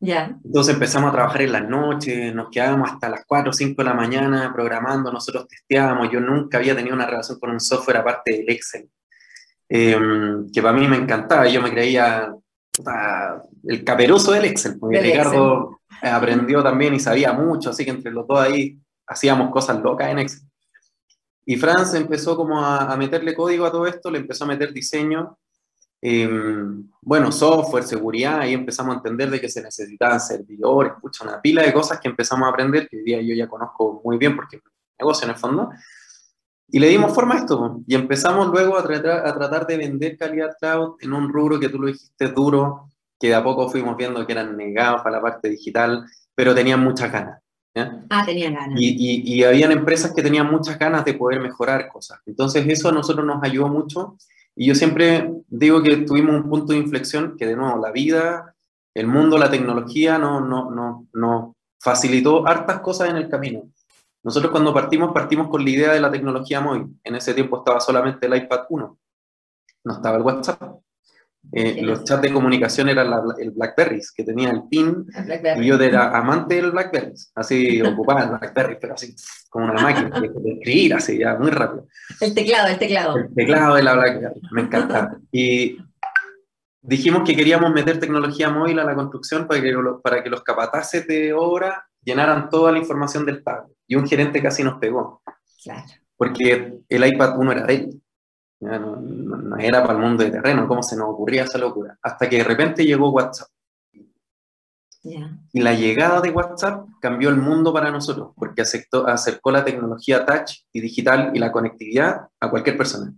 Entonces 0.00 0.74
empezamos 0.74 1.10
a 1.10 1.12
trabajar 1.12 1.42
en 1.42 1.52
las 1.52 1.68
noches, 1.68 2.32
nos 2.34 2.50
quedábamos 2.50 2.92
hasta 2.92 3.08
las 3.08 3.24
4 3.26 3.50
o 3.50 3.52
5 3.52 3.82
de 3.82 3.88
la 3.88 3.94
mañana 3.94 4.52
programando, 4.54 5.12
nosotros 5.12 5.48
testeábamos, 5.48 6.10
yo 6.12 6.20
nunca 6.20 6.58
había 6.58 6.76
tenido 6.76 6.94
una 6.94 7.06
relación 7.06 7.38
con 7.40 7.50
un 7.50 7.60
software 7.60 7.98
aparte 7.98 8.32
del 8.32 8.48
Excel, 8.48 8.88
em, 9.68 10.50
que 10.52 10.62
para 10.62 10.78
mí 10.78 10.86
me 10.86 10.96
encantaba, 10.96 11.48
yo 11.48 11.60
me 11.60 11.70
creía 11.70 12.32
el 13.64 13.84
caperuso 13.84 14.30
del 14.32 14.44
Excel, 14.44 14.78
porque 14.78 15.00
Ricardo 15.00 15.80
aprendió 16.00 16.62
también 16.62 16.94
y 16.94 17.00
sabía 17.00 17.32
mucho, 17.32 17.70
así 17.70 17.84
que 17.84 17.90
entre 17.90 18.12
los 18.12 18.26
dos 18.26 18.40
ahí 18.40 18.78
hacíamos 19.04 19.50
cosas 19.50 19.82
locas 19.82 20.10
en 20.10 20.20
Excel. 20.20 20.48
Y 21.44 21.56
Franz 21.56 21.94
empezó 21.94 22.36
como 22.36 22.64
a, 22.64 22.92
a 22.92 22.96
meterle 22.96 23.34
código 23.34 23.64
a 23.66 23.72
todo 23.72 23.86
esto, 23.86 24.10
le 24.10 24.18
empezó 24.18 24.44
a 24.44 24.48
meter 24.48 24.72
diseño, 24.72 25.38
Em, 26.00 26.88
bueno, 27.02 27.32
software, 27.32 27.82
seguridad, 27.82 28.40
ahí 28.40 28.54
empezamos 28.54 28.94
a 28.94 28.98
entender 28.98 29.30
de 29.30 29.40
que 29.40 29.48
se 29.48 29.62
necesitaban 29.62 30.20
servidores, 30.20 30.92
escucha, 30.92 31.24
una 31.24 31.40
pila 31.40 31.62
de 31.62 31.72
cosas 31.72 31.98
que 31.98 32.08
empezamos 32.08 32.46
a 32.46 32.50
aprender, 32.50 32.88
que 32.88 32.98
hoy 32.98 33.02
día 33.02 33.20
yo 33.20 33.34
ya 33.34 33.48
conozco 33.48 34.00
muy 34.04 34.16
bien 34.16 34.36
porque 34.36 34.60
negocio 34.98 35.24
en 35.24 35.30
el 35.32 35.36
fondo, 35.36 35.70
y 36.70 36.78
le 36.78 36.88
dimos 36.88 37.12
forma 37.12 37.34
a 37.34 37.38
esto, 37.38 37.80
y 37.86 37.94
empezamos 37.94 38.46
luego 38.48 38.78
a 38.78 38.82
tratar, 38.84 39.26
a 39.26 39.34
tratar 39.34 39.66
de 39.66 39.76
vender 39.76 40.16
calidad 40.16 40.56
cloud 40.60 40.96
en 41.00 41.12
un 41.12 41.32
rubro 41.32 41.58
que 41.58 41.68
tú 41.68 41.80
lo 41.80 41.88
dijiste 41.88 42.28
duro, 42.28 42.90
que 43.18 43.28
de 43.28 43.34
a 43.34 43.42
poco 43.42 43.68
fuimos 43.68 43.96
viendo 43.96 44.24
que 44.24 44.32
eran 44.32 44.56
negados 44.56 45.02
para 45.02 45.16
la 45.16 45.22
parte 45.22 45.48
digital, 45.48 46.06
pero 46.34 46.54
tenían 46.54 46.80
muchas 46.80 47.10
ganas. 47.10 47.42
Ah, 48.10 48.24
tenían 48.24 48.54
ganas. 48.54 48.78
Y, 48.80 48.88
y, 48.88 49.34
y 49.34 49.44
habían 49.44 49.72
empresas 49.72 50.12
que 50.14 50.22
tenían 50.22 50.50
muchas 50.50 50.78
ganas 50.78 51.04
de 51.04 51.14
poder 51.14 51.40
mejorar 51.40 51.88
cosas. 51.88 52.20
Entonces 52.26 52.64
eso 52.68 52.88
a 52.88 52.92
nosotros 52.92 53.24
nos 53.24 53.42
ayudó 53.42 53.68
mucho 53.68 54.16
Y 54.60 54.66
yo 54.66 54.74
siempre 54.74 55.30
digo 55.46 55.84
que 55.84 55.98
tuvimos 55.98 56.34
un 56.34 56.50
punto 56.50 56.72
de 56.72 56.80
inflexión 56.80 57.36
que 57.38 57.46
de 57.46 57.54
nuevo 57.54 57.80
la 57.80 57.92
vida, 57.92 58.56
el 58.92 59.06
mundo, 59.06 59.38
la 59.38 59.52
tecnología 59.52 60.18
no, 60.18 60.40
no, 60.40 60.72
no, 60.72 61.06
no 61.12 61.54
facilitó 61.80 62.44
hartas 62.44 62.80
cosas 62.80 63.10
en 63.10 63.16
el 63.18 63.28
camino. 63.28 63.70
Nosotros 64.24 64.50
cuando 64.50 64.74
partimos, 64.74 65.12
partimos 65.12 65.46
con 65.48 65.62
la 65.62 65.70
idea 65.70 65.92
de 65.92 66.00
la 66.00 66.10
tecnología 66.10 66.60
móvil. 66.60 66.88
En 67.04 67.14
ese 67.14 67.34
tiempo 67.34 67.58
estaba 67.58 67.78
solamente 67.78 68.26
el 68.26 68.34
iPad 68.34 68.62
1, 68.68 68.98
no 69.84 69.94
estaba 69.94 70.16
el 70.16 70.22
WhatsApp. 70.22 70.80
Eh, 71.50 71.80
los 71.82 72.04
chats 72.04 72.22
de 72.22 72.32
comunicación 72.32 72.90
eran 72.90 73.10
el 73.38 73.50
Blackberry, 73.52 74.02
que 74.14 74.24
tenía 74.24 74.50
el 74.50 74.64
PIN, 74.68 75.06
y 75.58 75.66
yo 75.66 75.80
era 75.80 76.16
amante 76.16 76.56
del 76.56 76.72
Blackberry, 76.72 77.14
así 77.34 77.80
ocupaba 77.82 78.24
el 78.24 78.30
Blackberry, 78.30 78.76
pero 78.78 78.94
así 78.94 79.14
como 79.48 79.64
una 79.66 79.80
máquina 79.80 80.20
de, 80.20 80.26
escribir, 80.26 80.94
así 80.94 81.18
ya 81.18 81.36
muy 81.36 81.50
rápido. 81.50 81.86
El 82.20 82.34
teclado, 82.34 82.68
el 82.68 82.78
teclado. 82.78 83.16
El 83.16 83.34
teclado 83.34 83.76
de 83.76 83.82
la 83.82 83.94
Blackberry, 83.94 84.40
me 84.50 84.62
encantaba. 84.62 85.16
Y 85.32 85.78
dijimos 86.82 87.22
que 87.24 87.34
queríamos 87.34 87.72
meter 87.72 87.98
tecnología 87.98 88.50
móvil 88.50 88.78
a 88.78 88.84
la 88.84 88.94
construcción 88.94 89.48
para 89.48 89.62
que, 89.62 89.74
para 90.02 90.22
que 90.22 90.30
los 90.30 90.42
capataces 90.42 91.06
de 91.06 91.32
obra 91.32 91.86
llenaran 92.02 92.50
toda 92.50 92.72
la 92.72 92.78
información 92.78 93.24
del 93.24 93.42
tablet. 93.42 93.74
Y 93.86 93.96
un 93.96 94.06
gerente 94.06 94.42
casi 94.42 94.62
nos 94.62 94.78
pegó. 94.78 95.22
Claro. 95.62 95.86
Porque 96.16 96.74
el 96.88 97.06
iPad 97.06 97.38
1 97.38 97.52
era 97.52 97.64
de 97.64 97.74
él. 97.74 98.02
No, 98.60 99.56
era 99.58 99.82
para 99.82 99.98
el 99.98 100.04
mundo 100.04 100.24
de 100.24 100.30
terreno, 100.30 100.66
¿cómo 100.66 100.82
se 100.82 100.96
nos 100.96 101.08
ocurría 101.10 101.44
esa 101.44 101.58
locura? 101.58 101.96
Hasta 102.02 102.28
que 102.28 102.38
de 102.38 102.44
repente 102.44 102.84
llegó 102.84 103.10
WhatsApp. 103.10 103.48
Y 105.52 105.60
la 105.60 105.74
llegada 105.74 106.20
de 106.20 106.30
WhatsApp 106.30 106.86
cambió 107.00 107.28
el 107.28 107.36
mundo 107.36 107.72
para 107.72 107.90
nosotros, 107.90 108.32
porque 108.36 108.62
aceptó, 108.62 109.06
acercó 109.06 109.50
la 109.50 109.64
tecnología 109.64 110.26
touch 110.26 110.64
y 110.72 110.80
digital 110.80 111.30
y 111.34 111.38
la 111.38 111.52
conectividad 111.52 112.28
a 112.40 112.50
cualquier 112.50 112.76
persona. 112.76 113.14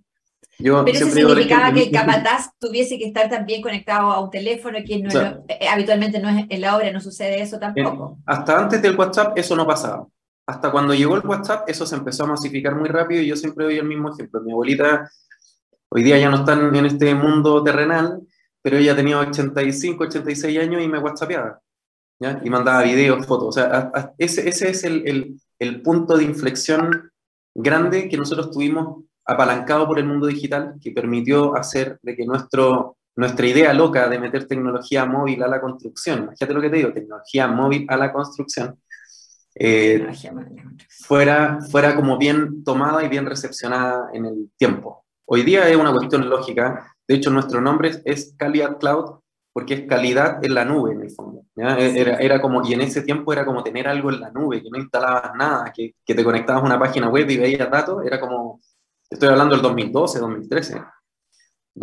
Yo 0.58 0.84
Pero 0.84 0.98
eso 0.98 1.06
significaba 1.08 1.72
que 1.72 1.84
el 1.84 1.90
capataz 1.90 2.50
tuviese 2.58 2.98
que 2.98 3.06
estar 3.06 3.30
también 3.30 3.62
conectado 3.62 4.10
a 4.10 4.20
un 4.20 4.30
teléfono, 4.30 4.78
que 4.86 5.02
eh, 5.48 5.68
habitualmente 5.68 6.20
no 6.20 6.28
es 6.28 6.44
en 6.48 6.60
la 6.60 6.76
obra, 6.76 6.92
no 6.92 7.00
sucede 7.00 7.40
eso 7.40 7.58
tampoco. 7.58 8.18
hasta 8.26 8.58
antes 8.58 8.82
del 8.82 8.96
WhatsApp 8.96 9.38
eso 9.38 9.56
no 9.56 9.66
pasaba. 9.66 10.06
Hasta 10.46 10.70
cuando 10.70 10.92
llegó 10.92 11.16
el 11.16 11.26
WhatsApp 11.26 11.68
eso 11.68 11.86
se 11.86 11.96
empezó 11.96 12.24
a 12.24 12.28
masificar 12.28 12.74
muy 12.74 12.88
rápido 12.88 13.22
y 13.22 13.26
yo 13.28 13.36
siempre 13.36 13.64
doy 13.64 13.78
el 13.78 13.86
mismo 13.86 14.12
ejemplo. 14.12 14.42
Mi 14.42 14.52
abuelita 14.52 15.10
Hoy 15.92 16.04
día 16.04 16.18
ya 16.18 16.30
no 16.30 16.36
están 16.36 16.74
en 16.74 16.86
este 16.86 17.14
mundo 17.16 17.64
terrenal, 17.64 18.20
pero 18.62 18.76
ella 18.76 18.94
tenía 18.94 19.18
85, 19.18 20.04
86 20.04 20.58
años 20.58 20.82
y 20.82 20.88
me 20.88 20.98
whatsappeaba, 20.98 21.60
¿ya? 22.20 22.40
Y 22.44 22.48
mandaba 22.48 22.82
videos, 22.82 23.26
fotos. 23.26 23.48
O 23.48 23.52
sea, 23.52 23.90
ese, 24.16 24.48
ese 24.48 24.70
es 24.70 24.84
el, 24.84 25.02
el, 25.08 25.40
el, 25.58 25.82
punto 25.82 26.16
de 26.16 26.22
inflexión 26.22 27.10
grande 27.54 28.08
que 28.08 28.16
nosotros 28.16 28.52
tuvimos 28.52 29.04
apalancado 29.24 29.88
por 29.88 29.98
el 29.98 30.06
mundo 30.06 30.28
digital, 30.28 30.74
que 30.80 30.92
permitió 30.92 31.56
hacer 31.56 31.98
de 32.02 32.14
que 32.14 32.24
nuestro, 32.24 32.96
nuestra 33.16 33.46
idea 33.48 33.74
loca 33.74 34.08
de 34.08 34.20
meter 34.20 34.46
tecnología 34.46 35.04
móvil 35.06 35.42
a 35.42 35.48
la 35.48 35.60
construcción, 35.60 36.20
imagínate 36.20 36.54
lo 36.54 36.60
que 36.60 36.70
te 36.70 36.76
digo, 36.76 36.92
tecnología 36.92 37.48
móvil 37.48 37.86
a 37.88 37.96
la 37.96 38.12
construcción, 38.12 38.78
eh, 39.56 40.06
fuera, 40.88 41.58
fuera 41.68 41.96
como 41.96 42.16
bien 42.16 42.62
tomada 42.62 43.04
y 43.04 43.08
bien 43.08 43.26
recepcionada 43.26 44.08
en 44.12 44.26
el 44.26 44.50
tiempo. 44.56 45.04
Hoy 45.32 45.44
día 45.44 45.68
es 45.68 45.76
una 45.76 45.92
cuestión 45.92 46.28
lógica. 46.28 46.92
De 47.06 47.14
hecho, 47.14 47.30
nuestro 47.30 47.60
nombre 47.60 48.02
es 48.04 48.34
Calidad 48.36 48.78
Cloud 48.78 49.20
porque 49.52 49.74
es 49.74 49.86
calidad 49.86 50.44
en 50.44 50.54
la 50.54 50.64
nube, 50.64 50.92
en 50.92 51.02
el 51.02 51.10
fondo. 51.12 51.42
Era, 51.54 52.16
era, 52.16 52.40
como, 52.40 52.66
y 52.66 52.72
en 52.72 52.80
ese 52.80 53.02
tiempo 53.02 53.32
era 53.32 53.44
como 53.44 53.62
tener 53.62 53.86
algo 53.86 54.10
en 54.10 54.18
la 54.18 54.32
nube, 54.32 54.60
que 54.60 54.70
no 54.70 54.78
instalabas 54.78 55.32
nada, 55.36 55.72
que, 55.72 55.94
que 56.04 56.14
te 56.16 56.24
conectabas 56.24 56.64
a 56.64 56.66
una 56.66 56.80
página 56.80 57.08
web 57.08 57.30
y 57.30 57.36
veías 57.36 57.70
datos, 57.70 58.04
era 58.04 58.18
como, 58.18 58.60
estoy 59.08 59.28
hablando 59.28 59.54
del 59.54 59.62
2012, 59.62 60.18
2013 60.18 60.82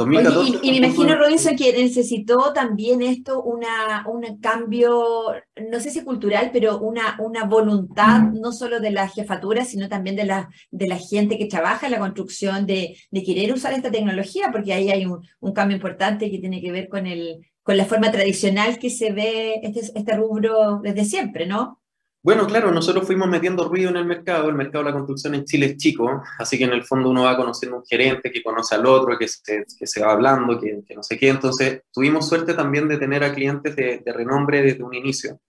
y, 0.05 0.71
me 0.71 0.77
imagino, 0.77 1.15
Robinson, 1.15 1.55
que 1.55 1.73
necesitó 1.73 2.53
también 2.53 3.01
esto 3.01 3.41
una, 3.41 4.05
un 4.07 4.39
cambio, 4.39 5.33
no 5.69 5.79
sé 5.79 5.89
si 5.89 6.03
cultural, 6.03 6.51
pero 6.53 6.79
una, 6.79 7.17
una 7.19 7.45
voluntad 7.45 8.21
no 8.21 8.51
solo 8.51 8.79
de 8.79 8.91
la 8.91 9.07
jefatura, 9.07 9.65
sino 9.65 9.89
también 9.89 10.15
de 10.15 10.25
la, 10.25 10.49
de 10.69 10.87
la 10.87 10.97
gente 10.97 11.37
que 11.37 11.47
trabaja 11.47 11.87
en 11.87 11.93
la 11.93 11.99
construcción 11.99 12.65
de, 12.65 12.97
de 13.09 13.23
querer 13.23 13.51
usar 13.53 13.73
esta 13.73 13.91
tecnología, 13.91 14.49
porque 14.51 14.73
ahí 14.73 14.91
hay 14.91 15.05
un, 15.05 15.21
un, 15.39 15.53
cambio 15.53 15.77
importante 15.77 16.29
que 16.29 16.39
tiene 16.39 16.61
que 16.61 16.71
ver 16.71 16.89
con, 16.89 17.07
el, 17.07 17.47
con 17.63 17.75
la 17.77 17.85
forma 17.85 18.11
tradicional 18.11 18.77
que 18.77 18.89
se 18.89 19.11
ve 19.11 19.55
este, 19.63 19.79
este 19.79 20.15
rubro 20.15 20.79
desde 20.83 21.05
siempre, 21.05 21.47
¿no? 21.47 21.79
Bueno, 22.27 22.45
claro, 22.45 22.73
nosotros 22.73 23.07
fuimos 23.07 23.29
metiendo 23.29 23.69
ruido 23.69 23.89
en 23.89 23.95
el 23.95 24.03
mercado. 24.03 24.49
El 24.49 24.55
mercado 24.55 24.83
de 24.83 24.89
la 24.89 24.97
construcción 24.97 25.33
en 25.33 25.45
Chile 25.45 25.67
es 25.67 25.77
chico, 25.77 26.21
así 26.37 26.57
que 26.57 26.65
en 26.65 26.73
el 26.73 26.83
fondo 26.83 27.09
uno 27.09 27.23
va 27.23 27.37
conociendo 27.37 27.77
un 27.77 27.85
gerente 27.85 28.29
que 28.33 28.43
conoce 28.43 28.75
al 28.75 28.85
otro, 28.85 29.17
que 29.17 29.29
se, 29.29 29.63
que 29.79 29.87
se 29.87 30.01
va 30.03 30.11
hablando, 30.11 30.59
que, 30.59 30.81
que, 30.85 30.93
no 30.93 31.03
sé 31.03 31.17
qué. 31.17 31.29
Entonces, 31.29 31.83
tuvimos 31.89 32.27
suerte 32.27 32.53
también 32.53 32.89
de 32.89 32.97
tener 32.97 33.23
a 33.23 33.33
clientes 33.33 33.77
de, 33.77 34.01
de 34.05 34.11
renombre 34.11 34.61
desde 34.61 34.83
un 34.83 34.93
inicio. 34.93 35.39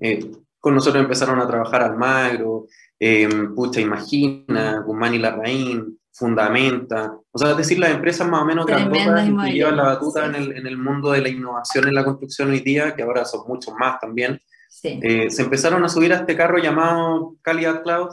Eh, 0.00 0.32
con 0.58 0.74
nosotros 0.74 1.00
empezaron 1.00 1.38
a 1.38 1.46
trabajar 1.46 1.84
Almagro, 1.84 2.66
eh, 2.98 3.28
Pucha 3.54 3.80
Imagina, 3.80 4.80
Guzmán 4.84 5.14
y 5.14 5.18
Larraín, 5.18 5.96
Fundamenta. 6.10 7.16
O 7.30 7.38
sea, 7.38 7.52
es 7.52 7.56
decir, 7.58 7.78
las 7.78 7.90
empresas 7.90 8.28
más 8.28 8.42
o 8.42 8.46
menos 8.46 8.66
grandotas 8.66 9.30
que 9.44 9.52
llevan 9.52 9.76
la 9.76 9.84
batuta 9.84 10.26
en, 10.26 10.34
el, 10.34 10.56
en 10.56 10.66
el 10.66 10.76
mundo 10.76 11.12
de 11.12 11.20
la 11.20 11.28
innovación 11.28 11.86
en 11.86 11.94
la 11.94 12.04
construcción 12.04 12.50
hoy 12.50 12.58
día, 12.62 12.96
que 12.96 13.04
ahora 13.04 13.24
son 13.24 13.42
muchos 13.46 13.72
más 13.78 14.00
también. 14.00 14.40
Eh, 14.82 15.30
se 15.30 15.42
empezaron 15.42 15.84
a 15.84 15.88
subir 15.88 16.12
a 16.12 16.16
este 16.16 16.36
carro 16.36 16.58
llamado 16.58 17.36
Calidad 17.42 17.82
Cloud, 17.82 18.08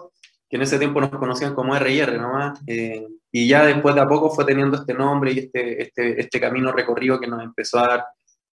que 0.49 0.57
en 0.57 0.63
ese 0.63 0.79
tiempo 0.79 1.01
nos 1.01 1.11
conocían 1.11 1.53
como 1.53 1.75
RR 1.75 2.17
nomás, 2.17 2.59
eh, 2.67 3.07
y 3.31 3.47
ya 3.47 3.65
después 3.65 3.95
de 3.95 4.01
a 4.01 4.07
poco 4.07 4.29
fue 4.29 4.45
teniendo 4.45 4.77
este 4.77 4.93
nombre 4.93 5.31
y 5.31 5.39
este, 5.39 5.81
este, 5.81 6.19
este 6.21 6.39
camino 6.39 6.71
recorrido 6.71 7.19
que 7.19 7.27
nos 7.27 7.43
empezó 7.43 7.79
a 7.79 7.87
dar 7.87 8.05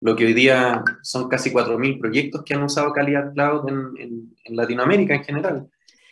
lo 0.01 0.15
que 0.15 0.25
hoy 0.25 0.33
día 0.33 0.83
son 1.01 1.29
casi 1.29 1.51
4.000 1.51 1.99
proyectos 1.99 2.43
que 2.43 2.53
han 2.53 2.63
usado 2.63 2.91
Calidad 2.91 3.33
Cloud 3.33 3.69
en, 3.69 4.35
en 4.43 4.55
Latinoamérica 4.55 5.15
en 5.15 5.23
general. 5.23 5.67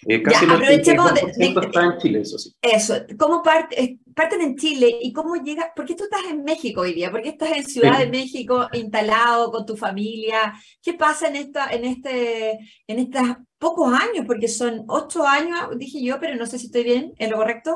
Eh, 0.08 0.22
casi 0.22 0.46
ya, 0.46 0.54
aprovechemos 0.54 1.14
de, 1.14 1.46
en 1.46 1.98
Chile, 2.00 2.22
eso 2.22 2.38
sí. 2.38 2.54
Eso, 2.62 2.96
¿cómo 3.18 3.42
parte, 3.42 4.00
parten 4.16 4.42
en 4.42 4.56
Chile 4.58 4.98
y 5.02 5.14
cómo 5.14 5.36
llega? 5.36 5.72
Porque 5.76 5.96
tú 5.96 6.04
estás 6.04 6.22
en 6.30 6.44
México 6.44 6.82
hoy 6.82 6.94
día, 6.94 7.12
porque 7.12 7.30
estás 7.30 7.52
en 7.56 7.64
Ciudad 7.64 8.00
de 8.00 8.08
México 8.08 8.68
instalado 8.74 9.52
con 9.52 9.66
tu 9.66 9.78
familia. 9.78 10.54
¿Qué 10.82 10.94
pasa 10.94 11.28
en 11.28 11.36
esta, 11.36 11.70
en 11.70 11.86
este, 11.86 12.60
en 12.88 13.00
estos 13.00 13.24
pocos 13.58 13.94
años? 13.94 14.26
Porque 14.26 14.48
son 14.48 14.84
ocho 14.88 15.26
años, 15.26 15.70
dije 15.78 16.04
yo, 16.04 16.20
pero 16.20 16.36
no 16.36 16.46
sé 16.46 16.60
si 16.60 16.66
estoy 16.68 16.84
bien, 16.84 17.14
¿es 17.18 17.30
lo 17.30 17.38
correcto? 17.38 17.76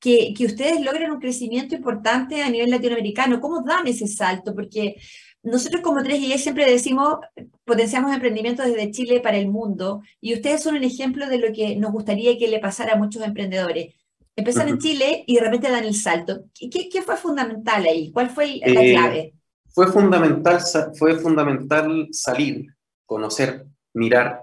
Que, 0.00 0.32
que 0.32 0.46
ustedes 0.46 0.80
logren 0.80 1.10
un 1.10 1.20
crecimiento 1.20 1.74
importante 1.74 2.42
a 2.42 2.50
nivel 2.50 2.70
latinoamericano. 2.70 3.40
¿Cómo 3.40 3.62
dan 3.62 3.86
ese 3.88 4.06
salto? 4.06 4.54
Porque 4.54 4.94
nosotros 5.42 5.82
como 5.82 6.02
3 6.02 6.40
siempre 6.40 6.70
decimos, 6.70 7.18
potenciamos 7.64 8.12
emprendimientos 8.12 8.66
desde 8.66 8.90
Chile 8.90 9.20
para 9.20 9.38
el 9.38 9.48
mundo 9.48 10.02
y 10.20 10.34
ustedes 10.34 10.62
son 10.62 10.76
un 10.76 10.84
ejemplo 10.84 11.28
de 11.28 11.38
lo 11.38 11.52
que 11.52 11.76
nos 11.76 11.92
gustaría 11.92 12.38
que 12.38 12.48
le 12.48 12.58
pasara 12.58 12.94
a 12.94 12.98
muchos 12.98 13.22
emprendedores. 13.22 13.94
Empezaron 14.36 14.74
en 14.74 14.78
Chile 14.78 15.24
y 15.26 15.34
de 15.34 15.40
repente 15.40 15.70
dan 15.70 15.84
el 15.84 15.94
salto. 15.94 16.44
¿Qué, 16.54 16.88
qué 16.88 17.02
fue 17.02 17.16
fundamental 17.16 17.84
ahí? 17.84 18.12
¿Cuál 18.12 18.30
fue 18.30 18.60
la 18.64 18.82
eh, 18.82 18.92
clave? 18.92 19.34
Fue 19.70 19.88
fundamental, 19.88 20.60
fue 20.96 21.16
fundamental 21.16 22.08
salir, 22.12 22.66
conocer, 23.04 23.66
mirar 23.94 24.42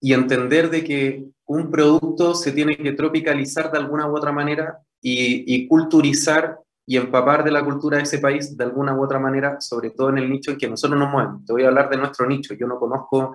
y 0.00 0.12
entender 0.12 0.70
de 0.70 0.84
que 0.84 1.24
un 1.46 1.70
producto 1.70 2.34
se 2.34 2.52
tiene 2.52 2.76
que 2.76 2.92
tropicalizar 2.92 3.70
de 3.70 3.78
alguna 3.78 4.06
u 4.06 4.16
otra 4.16 4.32
manera 4.32 4.80
y, 5.00 5.44
y 5.54 5.66
culturizar 5.66 6.58
y 6.86 6.96
empapar 6.96 7.42
de 7.42 7.50
la 7.50 7.64
cultura 7.64 7.96
de 7.96 8.04
ese 8.04 8.18
país 8.18 8.56
de 8.56 8.64
alguna 8.64 8.94
u 8.94 9.02
otra 9.02 9.18
manera, 9.18 9.60
sobre 9.60 9.90
todo 9.90 10.10
en 10.10 10.18
el 10.18 10.30
nicho 10.30 10.52
en 10.52 10.58
que 10.58 10.68
nosotros 10.68 10.98
nos 10.98 11.10
movemos. 11.10 11.44
Te 11.44 11.52
voy 11.52 11.64
a 11.64 11.68
hablar 11.68 11.90
de 11.90 11.96
nuestro 11.96 12.26
nicho. 12.26 12.54
Yo 12.54 12.68
no 12.68 12.78
conozco 12.78 13.34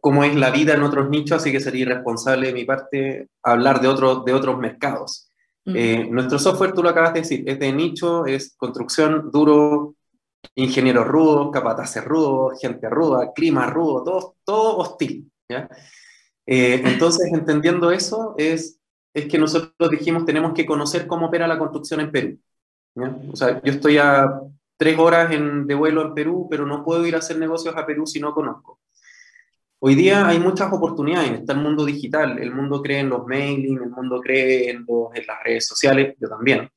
cómo 0.00 0.22
es 0.22 0.36
la 0.36 0.50
vida 0.50 0.74
en 0.74 0.82
otros 0.82 1.10
nichos, 1.10 1.40
así 1.40 1.50
que 1.50 1.60
sería 1.60 1.82
irresponsable 1.82 2.48
de 2.48 2.52
mi 2.52 2.64
parte 2.64 3.28
hablar 3.42 3.80
de, 3.80 3.88
otros 3.88 4.24
de 4.24 4.32
otros 4.32 4.58
mercados. 4.58 5.28
Eh, 5.66 6.06
nuestro 6.10 6.38
software, 6.38 6.74
tú 6.74 6.82
lo 6.82 6.90
acabas 6.90 7.14
de 7.14 7.20
decir, 7.20 7.42
es 7.46 7.58
de 7.58 7.72
nicho, 7.72 8.26
es 8.26 8.54
construcción 8.54 9.30
duro, 9.32 9.96
ingenieros 10.54 11.06
rudos, 11.06 11.50
capataces 11.50 12.04
rudos, 12.04 12.58
gente 12.60 12.88
ruda, 12.90 13.32
clima 13.34 13.66
rudo, 13.66 14.04
todo, 14.04 14.36
todo 14.44 14.76
hostil. 14.76 15.32
¿ya? 15.48 15.68
Eh, 16.46 16.82
entonces, 16.84 17.32
entendiendo 17.32 17.90
eso, 17.90 18.34
es 18.36 18.78
es 19.14 19.26
que 19.26 19.38
nosotros 19.38 19.90
dijimos 19.90 20.26
tenemos 20.26 20.52
que 20.52 20.66
conocer 20.66 21.06
cómo 21.06 21.26
opera 21.26 21.46
la 21.46 21.58
construcción 21.58 22.00
en 22.00 22.10
Perú. 22.10 22.38
O 23.32 23.36
sea, 23.36 23.62
yo 23.62 23.72
estoy 23.72 23.98
a 23.98 24.28
tres 24.76 24.98
horas 24.98 25.30
de 25.30 25.74
vuelo 25.74 26.02
en 26.02 26.14
Perú, 26.14 26.48
pero 26.50 26.66
no 26.66 26.84
puedo 26.84 27.06
ir 27.06 27.14
a 27.14 27.18
hacer 27.18 27.38
negocios 27.38 27.76
a 27.76 27.86
Perú 27.86 28.06
si 28.06 28.20
no 28.20 28.34
conozco. 28.34 28.80
Hoy 29.78 29.94
día 29.94 30.26
hay 30.26 30.38
muchas 30.38 30.72
oportunidades, 30.72 31.30
está 31.32 31.52
el 31.52 31.60
mundo 31.60 31.84
digital, 31.84 32.38
el 32.38 32.52
mundo 32.52 32.82
cree 32.82 33.00
en 33.00 33.10
los 33.10 33.26
mailing, 33.26 33.82
el 33.82 33.90
mundo 33.90 34.20
cree 34.20 34.70
en, 34.70 34.86
en 35.14 35.26
las 35.26 35.42
redes 35.44 35.66
sociales, 35.66 36.16
yo 36.18 36.28
también. 36.28 36.68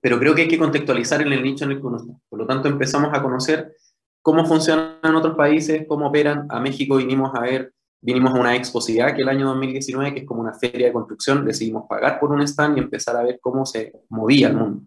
Pero 0.00 0.18
creo 0.18 0.34
que 0.34 0.42
hay 0.42 0.48
que 0.48 0.58
contextualizar 0.58 1.20
en 1.22 1.32
el 1.32 1.42
nicho 1.42 1.64
en 1.64 1.72
el 1.72 1.80
que 1.80 1.86
uno 1.86 1.98
está. 1.98 2.12
Por 2.28 2.38
lo 2.38 2.46
tanto, 2.46 2.68
empezamos 2.68 3.10
a 3.12 3.22
conocer 3.22 3.74
cómo 4.22 4.46
funcionan 4.46 5.14
otros 5.14 5.36
países, 5.36 5.84
cómo 5.86 6.08
operan. 6.08 6.46
A 6.48 6.60
México 6.60 6.96
vinimos 6.96 7.34
a 7.34 7.40
ver 7.40 7.74
vinimos 8.00 8.34
a 8.34 8.40
una 8.40 8.54
exposición 8.54 9.14
que 9.14 9.22
el 9.22 9.28
año 9.28 9.46
2019, 9.48 10.14
que 10.14 10.20
es 10.20 10.26
como 10.26 10.40
una 10.40 10.54
feria 10.54 10.86
de 10.86 10.92
construcción, 10.92 11.44
decidimos 11.44 11.84
pagar 11.88 12.18
por 12.20 12.30
un 12.30 12.42
stand 12.42 12.76
y 12.76 12.80
empezar 12.80 13.16
a 13.16 13.22
ver 13.22 13.38
cómo 13.40 13.66
se 13.66 13.92
movía 14.08 14.48
el 14.48 14.56
mundo. 14.56 14.82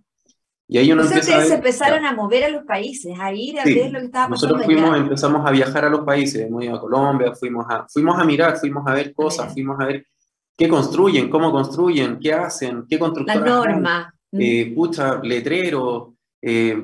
Y 0.68 0.78
ahí 0.78 0.90
uno 0.90 1.04
empieza 1.04 1.38
a 1.38 1.46
empezaron 1.46 2.06
a 2.06 2.14
mover 2.14 2.46
a 2.46 2.50
los 2.50 2.64
países, 2.64 3.20
a 3.20 3.34
ir 3.34 3.60
a 3.60 3.66
ver 3.66 3.92
lo 3.92 4.00
que 4.00 4.06
estaba 4.06 4.30
pasando 4.30 4.56
Nosotros 4.56 4.66
fuimos, 4.66 4.98
empezamos 4.98 5.46
a 5.46 5.52
viajar 5.52 5.84
a 5.84 5.90
los 5.90 6.06
países, 6.06 6.48
hemos 6.48 6.64
ido 6.64 6.76
a 6.76 6.80
Colombia, 6.80 7.34
fuimos 7.36 7.66
a, 7.70 7.86
fuimos 7.90 8.18
a 8.18 8.24
mirar, 8.24 8.58
fuimos 8.58 8.88
a 8.88 8.94
ver 8.94 9.14
cosas, 9.14 9.52
fuimos 9.52 9.78
a 9.82 9.86
ver 9.86 10.06
qué 10.58 10.70
construyen, 10.70 11.30
cómo 11.30 11.52
construyen, 11.52 12.20
qué 12.20 12.32
hacen, 12.32 12.86
qué 12.88 12.98
constructoras 12.98 13.42
La 13.42 13.50
norma. 13.50 14.16
Eh, 14.32 14.72
pucha, 14.74 15.20
letreros, 15.22 16.14
eh, 16.42 16.82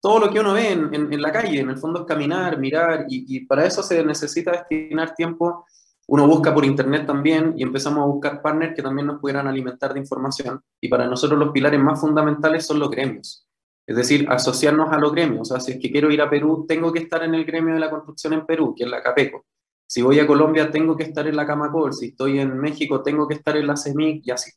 todo 0.00 0.18
lo 0.18 0.30
que 0.30 0.40
uno 0.40 0.54
ve 0.54 0.70
en, 0.72 1.22
la 1.22 1.30
calle, 1.30 1.60
en 1.60 1.70
el 1.70 1.78
fondo 1.78 2.00
es 2.00 2.06
caminar, 2.06 2.58
mirar, 2.58 3.06
y, 3.08 3.36
y 3.36 3.40
para 3.46 3.66
eso 3.66 3.82
se 3.82 4.02
necesita 4.04 4.52
destinar 4.52 5.14
tiempo 5.14 5.66
uno 6.12 6.26
busca 6.26 6.52
por 6.52 6.64
internet 6.64 7.06
también 7.06 7.54
y 7.56 7.62
empezamos 7.62 8.02
a 8.02 8.06
buscar 8.06 8.42
partners 8.42 8.74
que 8.74 8.82
también 8.82 9.06
nos 9.06 9.20
pudieran 9.20 9.46
alimentar 9.46 9.94
de 9.94 10.00
información. 10.00 10.60
Y 10.80 10.88
para 10.88 11.06
nosotros 11.06 11.38
los 11.38 11.52
pilares 11.52 11.78
más 11.78 12.00
fundamentales 12.00 12.66
son 12.66 12.80
los 12.80 12.90
gremios. 12.90 13.46
Es 13.86 13.94
decir, 13.94 14.26
asociarnos 14.28 14.92
a 14.92 14.98
los 14.98 15.12
gremios. 15.12 15.42
O 15.42 15.44
sea, 15.44 15.60
si 15.60 15.70
es 15.70 15.78
que 15.78 15.88
quiero 15.88 16.10
ir 16.10 16.20
a 16.20 16.28
Perú, 16.28 16.64
tengo 16.66 16.92
que 16.92 16.98
estar 16.98 17.22
en 17.22 17.36
el 17.36 17.44
gremio 17.44 17.74
de 17.74 17.80
la 17.80 17.88
construcción 17.88 18.32
en 18.32 18.44
Perú, 18.44 18.74
que 18.76 18.82
es 18.82 18.90
la 18.90 19.00
CAPECO. 19.00 19.46
Si 19.86 20.02
voy 20.02 20.18
a 20.18 20.26
Colombia, 20.26 20.68
tengo 20.68 20.96
que 20.96 21.04
estar 21.04 21.28
en 21.28 21.36
la 21.36 21.46
Camacol. 21.46 21.92
Si 21.92 22.06
estoy 22.06 22.40
en 22.40 22.58
México, 22.58 23.04
tengo 23.04 23.28
que 23.28 23.34
estar 23.34 23.56
en 23.56 23.68
la 23.68 23.76
CEMIC 23.76 24.26
y 24.26 24.32
así. 24.32 24.50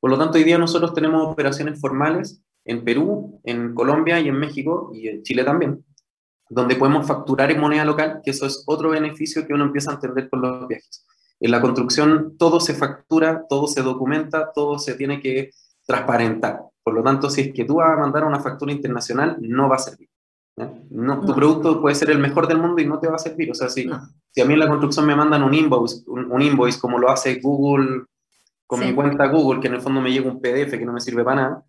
Por 0.00 0.10
lo 0.10 0.18
tanto, 0.18 0.38
hoy 0.38 0.44
día 0.44 0.58
nosotros 0.58 0.92
tenemos 0.92 1.24
operaciones 1.24 1.80
formales 1.80 2.42
en 2.70 2.84
Perú, 2.84 3.40
en 3.44 3.74
Colombia 3.74 4.20
y 4.20 4.28
en 4.28 4.38
México 4.38 4.90
y 4.94 5.08
en 5.08 5.22
Chile 5.22 5.44
también 5.44 5.84
donde 6.50 6.74
podemos 6.74 7.06
facturar 7.06 7.50
en 7.50 7.60
moneda 7.60 7.84
local, 7.84 8.20
que 8.24 8.32
eso 8.32 8.44
es 8.44 8.64
otro 8.66 8.90
beneficio 8.90 9.46
que 9.46 9.54
uno 9.54 9.64
empieza 9.64 9.92
a 9.92 9.94
entender 9.94 10.28
con 10.28 10.42
los 10.42 10.66
viajes. 10.66 11.06
En 11.38 11.52
la 11.52 11.60
construcción 11.60 12.36
todo 12.36 12.60
se 12.60 12.74
factura, 12.74 13.46
todo 13.48 13.68
se 13.68 13.82
documenta, 13.82 14.50
todo 14.52 14.78
se 14.78 14.94
tiene 14.94 15.20
que 15.20 15.50
transparentar. 15.86 16.60
Por 16.82 16.94
lo 16.94 17.02
tanto, 17.02 17.30
si 17.30 17.42
es 17.42 17.54
que 17.54 17.64
tú 17.64 17.76
vas 17.76 17.92
a 17.92 18.00
mandar 18.00 18.24
una 18.24 18.40
factura 18.40 18.72
internacional, 18.72 19.36
no 19.40 19.68
va 19.68 19.76
a 19.76 19.78
servir. 19.78 20.08
No, 20.90 21.20
tu 21.20 21.34
producto 21.34 21.80
puede 21.80 21.94
ser 21.94 22.10
el 22.10 22.18
mejor 22.18 22.46
del 22.46 22.58
mundo 22.58 22.82
y 22.82 22.86
no 22.86 22.98
te 22.98 23.08
va 23.08 23.14
a 23.14 23.18
servir. 23.18 23.50
O 23.50 23.54
sea, 23.54 23.70
si, 23.70 23.88
si 24.30 24.40
a 24.40 24.44
mí 24.44 24.52
en 24.52 24.58
la 24.58 24.68
construcción 24.68 25.06
me 25.06 25.16
mandan 25.16 25.42
un 25.42 25.54
invoice, 25.54 26.02
un, 26.08 26.42
invoice 26.42 26.78
como 26.78 26.98
lo 26.98 27.08
hace 27.10 27.40
Google 27.40 28.04
con 28.66 28.80
mi 28.80 28.92
cuenta 28.94 29.26
Google, 29.28 29.60
que 29.60 29.68
en 29.68 29.74
el 29.74 29.80
fondo 29.80 30.00
me 30.00 30.12
llega 30.12 30.30
un 30.30 30.40
PDF 30.40 30.72
que 30.72 30.84
no 30.84 30.92
me 30.92 31.00
sirve 31.00 31.24
para 31.24 31.42
nada, 31.42 31.64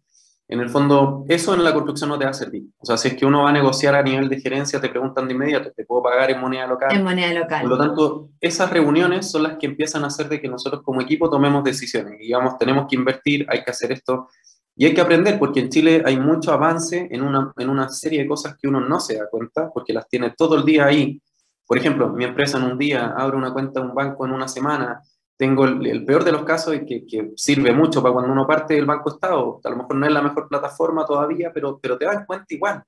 en 0.52 0.60
el 0.60 0.70
fondo, 0.70 1.24
eso 1.30 1.54
en 1.54 1.64
la 1.64 1.74
construcción 1.74 2.10
no 2.10 2.20
te 2.20 2.26
va 2.26 2.32
a 2.32 2.34
servir. 2.34 2.66
O 2.78 2.86
sea, 2.86 2.98
si 2.98 3.08
es 3.08 3.14
que 3.14 3.26
uno 3.26 3.44
va 3.44 3.52
a 3.52 3.54
negociar 3.54 3.96
a 3.96 4.04
nivel 4.04 4.28
de 4.28 4.42
gerencia, 4.42 4.82
te 4.82 4.90
preguntan 4.90 5.26
de 5.26 5.34
inmediato, 5.34 5.72
¿te 5.72 5.86
puedo 5.86 6.04
pagar 6.04 6.30
en 6.30 6.42
moneda 6.42 6.68
local? 6.68 6.94
En 6.94 7.06
moneda 7.06 7.34
local. 7.34 7.62
Por 7.62 7.70
lo 7.70 7.78
tanto, 7.78 8.30
esas 8.42 8.70
reuniones 8.70 9.32
son 9.32 9.44
las 9.44 9.56
que 9.56 9.66
empiezan 9.66 10.04
a 10.04 10.08
hacer 10.08 10.28
de 10.28 10.42
que 10.42 10.50
nosotros 10.50 10.82
como 10.84 11.00
equipo 11.00 11.30
tomemos 11.30 11.64
decisiones. 11.64 12.16
Y 12.20 12.26
digamos, 12.26 12.58
tenemos 12.58 12.86
que 12.90 12.98
invertir, 12.98 13.46
hay 13.48 13.64
que 13.64 13.72
hacer 13.72 13.94
esto. 13.94 14.28
Y 14.76 14.84
hay 14.84 14.94
que 14.94 15.00
aprender, 15.00 15.40
porque 15.40 15.62
en 15.62 15.70
Chile 15.70 16.04
hay 16.06 16.20
mucho 16.20 16.52
avance 16.52 17.08
en 17.10 17.22
una, 17.22 17.54
en 17.58 17.70
una 17.70 17.88
serie 17.88 18.20
de 18.20 18.28
cosas 18.28 18.58
que 18.62 18.68
uno 18.68 18.82
no 18.82 19.00
se 19.00 19.16
da 19.16 19.30
cuenta, 19.32 19.70
porque 19.74 19.94
las 19.94 20.10
tiene 20.10 20.34
todo 20.38 20.56
el 20.56 20.66
día 20.66 20.84
ahí. 20.84 21.22
Por 21.66 21.78
ejemplo, 21.78 22.10
mi 22.10 22.26
empresa 22.26 22.58
en 22.58 22.66
un 22.66 22.78
día 22.78 23.14
abre 23.18 23.38
una 23.38 23.54
cuenta 23.54 23.80
en 23.80 23.86
un 23.86 23.96
banco 23.96 24.26
en 24.26 24.34
una 24.34 24.50
semana, 24.50 25.02
tengo 25.42 25.66
el, 25.66 26.06
peor 26.06 26.24
de 26.24 26.32
los 26.32 26.44
casos 26.44 26.76
y 26.76 26.86
que, 26.86 27.32
sirve 27.36 27.74
mucho 27.74 28.00
para 28.04 28.14
cuando 28.14 28.32
uno 28.32 28.46
parte 28.46 28.76
del 28.76 28.86
Banco 28.86 29.10
Estado. 29.10 29.60
A 29.64 29.70
lo 29.72 29.76
mejor 29.76 29.96
no 29.96 30.06
es 30.06 30.12
la 30.12 30.22
mejor 30.22 30.48
plataforma 30.48 31.04
todavía, 31.04 31.52
pero, 31.52 31.80
pero 31.82 31.98
te 31.98 32.06
das 32.06 32.28
cuenta 32.28 32.46
igual. 32.50 32.84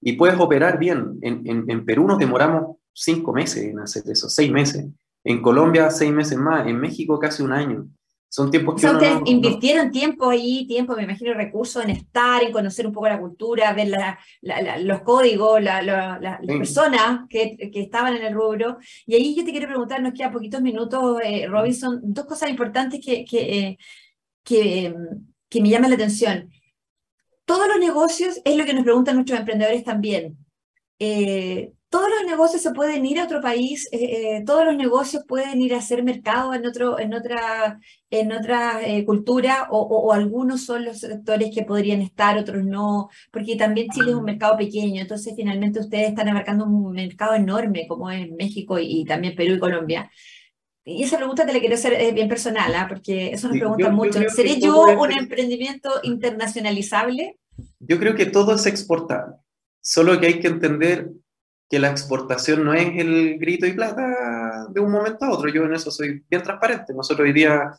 Y 0.00 0.14
puedes 0.14 0.40
operar 0.40 0.78
bien. 0.78 1.18
En, 1.20 1.46
en, 1.46 1.70
en 1.70 1.84
Perú 1.84 2.06
nos 2.06 2.18
demoramos 2.18 2.78
cinco 2.90 3.34
meses 3.34 3.64
en 3.64 3.80
hacer 3.80 4.02
eso, 4.06 4.30
seis 4.30 4.50
meses. 4.50 4.86
En 5.24 5.42
Colombia, 5.42 5.90
seis 5.90 6.10
meses 6.10 6.38
más. 6.38 6.66
En 6.66 6.80
México, 6.80 7.18
casi 7.18 7.42
un 7.42 7.52
año. 7.52 7.86
Son 8.34 8.50
tiempos 8.50 8.80
que... 8.80 8.88
ustedes 8.88 9.20
invirtieron 9.26 9.92
tiempo 9.92 10.28
ahí, 10.28 10.66
tiempo, 10.66 10.96
me 10.96 11.04
imagino, 11.04 11.32
recursos 11.34 11.84
en 11.84 11.90
estar, 11.90 12.42
en 12.42 12.50
conocer 12.50 12.84
un 12.84 12.92
poco 12.92 13.06
la 13.06 13.20
cultura, 13.20 13.72
ver 13.72 13.92
los 14.80 15.02
códigos, 15.02 15.62
las 15.62 16.40
personas 16.44 17.28
que, 17.28 17.56
que, 17.72 17.80
estaban 17.80 18.16
en 18.16 18.24
el 18.24 18.34
rubro. 18.34 18.78
Y 19.06 19.14
ahí 19.14 19.36
yo 19.36 19.44
te 19.44 19.52
quiero 19.52 19.68
preguntar, 19.68 20.02
nos 20.02 20.14
quedan 20.14 20.32
poquitos 20.32 20.60
minutos, 20.60 21.20
eh, 21.24 21.46
Robinson, 21.46 22.00
dos 22.02 22.24
cosas 22.24 22.50
importantes 22.50 23.00
que, 23.00 23.24
que, 23.24 23.58
eh, 23.58 23.78
que, 24.42 24.92
que 25.48 25.62
me 25.62 25.68
llaman 25.68 25.90
la 25.90 25.94
atención. 25.94 26.50
Todos 27.44 27.68
los 27.68 27.78
negocios, 27.78 28.40
es 28.44 28.56
lo 28.56 28.64
que 28.64 28.74
nos 28.74 28.82
preguntan 28.82 29.14
nuestros 29.14 29.38
emprendedores 29.38 29.84
también. 29.84 30.36
Eh, 30.98 31.70
todos 31.94 32.08
los 32.10 32.28
negocios 32.28 32.60
se 32.60 32.72
pueden 32.72 33.06
ir 33.06 33.20
a 33.20 33.24
otro 33.24 33.40
país, 33.40 33.88
eh, 33.92 33.98
eh, 34.38 34.42
todos 34.44 34.64
los 34.64 34.76
negocios 34.76 35.22
pueden 35.28 35.62
ir 35.62 35.74
a 35.74 35.78
hacer 35.78 36.02
mercado 36.02 36.52
en, 36.52 36.66
otro, 36.66 36.98
en 36.98 37.14
otra, 37.14 37.78
en 38.10 38.32
otra 38.32 38.84
eh, 38.84 39.04
cultura 39.04 39.68
o, 39.70 40.12
algunos 40.12 40.64
son 40.64 40.86
los 40.86 40.98
sectores 40.98 41.54
que 41.54 41.62
podrían 41.62 42.02
estar, 42.02 42.36
otros 42.36 42.64
no, 42.64 43.10
porque 43.30 43.54
también 43.54 43.90
Chile 43.90 44.10
es 44.10 44.16
un 44.16 44.24
mercado 44.24 44.56
pequeño, 44.56 45.02
entonces 45.02 45.34
finalmente 45.36 45.78
ustedes 45.78 46.08
están 46.08 46.28
abarcando 46.28 46.64
un 46.64 46.90
mercado 46.90 47.34
enorme 47.34 47.86
como 47.86 48.10
es 48.10 48.28
México 48.28 48.76
y, 48.76 49.04
también 49.04 49.36
Perú 49.36 49.54
y 49.54 49.60
Colombia. 49.60 50.10
Y 50.84 51.04
esa 51.04 51.16
pregunta 51.16 51.46
te 51.46 51.52
la 51.52 51.60
quiero 51.60 51.76
hacer 51.76 52.12
bien 52.12 52.28
personal, 52.28 52.74
¿ah? 52.74 52.86
porque 52.88 53.28
eso 53.28 53.46
nos 53.46 53.56
preguntan 53.56 53.94
mucho. 53.94 54.18
¿Seré 54.30 54.58
yo 54.58 54.82
un 54.82 55.12
emprendimiento 55.12 55.90
internacionalizable? 56.02 57.38
Yo 57.78 58.00
creo 58.00 58.16
que 58.16 58.26
todo 58.26 58.56
es 58.56 58.66
exportable, 58.66 59.36
solo 59.80 60.18
que 60.18 60.26
hay 60.26 60.40
que 60.40 60.48
entender 60.48 61.08
que 61.68 61.78
la 61.78 61.90
exportación 61.90 62.64
no 62.64 62.74
es 62.74 62.96
el 62.96 63.38
grito 63.38 63.66
y 63.66 63.72
plata 63.72 64.66
de 64.68 64.80
un 64.80 64.90
momento 64.90 65.24
a 65.24 65.32
otro. 65.32 65.48
Yo 65.48 65.64
en 65.64 65.74
eso 65.74 65.90
soy 65.90 66.22
bien 66.28 66.42
transparente. 66.42 66.92
Nosotros 66.94 67.26
hoy 67.26 67.32
día 67.32 67.72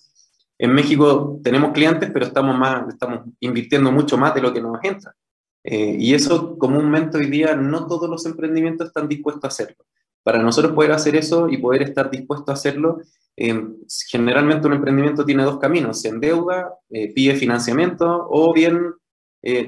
en 0.58 0.74
México 0.74 1.40
tenemos 1.44 1.72
clientes, 1.72 2.10
pero 2.12 2.26
estamos, 2.26 2.58
más, 2.58 2.88
estamos 2.90 3.22
invirtiendo 3.40 3.92
mucho 3.92 4.18
más 4.18 4.34
de 4.34 4.42
lo 4.42 4.54
que 4.54 4.62
nos 4.62 4.84
entra. 4.84 5.14
Eh, 5.64 5.96
y 6.00 6.14
eso 6.14 6.58
comúnmente 6.58 7.18
hoy 7.18 7.28
día 7.28 7.56
no 7.56 7.88
todos 7.88 8.10
los 8.10 8.26
emprendimientos 8.26 8.88
están 8.88 9.08
dispuestos 9.08 9.44
a 9.44 9.48
hacerlo. 9.48 9.84
Para 10.24 10.42
nosotros 10.42 10.74
poder 10.74 10.92
hacer 10.92 11.16
eso 11.16 11.50
y 11.50 11.58
poder 11.58 11.84
estar 11.84 12.10
dispuestos 12.10 12.50
a 12.50 12.54
hacerlo, 12.54 13.02
eh, 13.36 13.64
generalmente 14.08 14.68
un 14.68 14.74
emprendimiento 14.74 15.26
tiene 15.26 15.44
dos 15.44 15.60
caminos, 15.60 16.02
se 16.02 16.10
endeuda, 16.10 16.74
eh, 16.90 17.14
pide 17.14 17.36
financiamiento 17.36 18.28
o 18.30 18.54
bien 18.54 18.94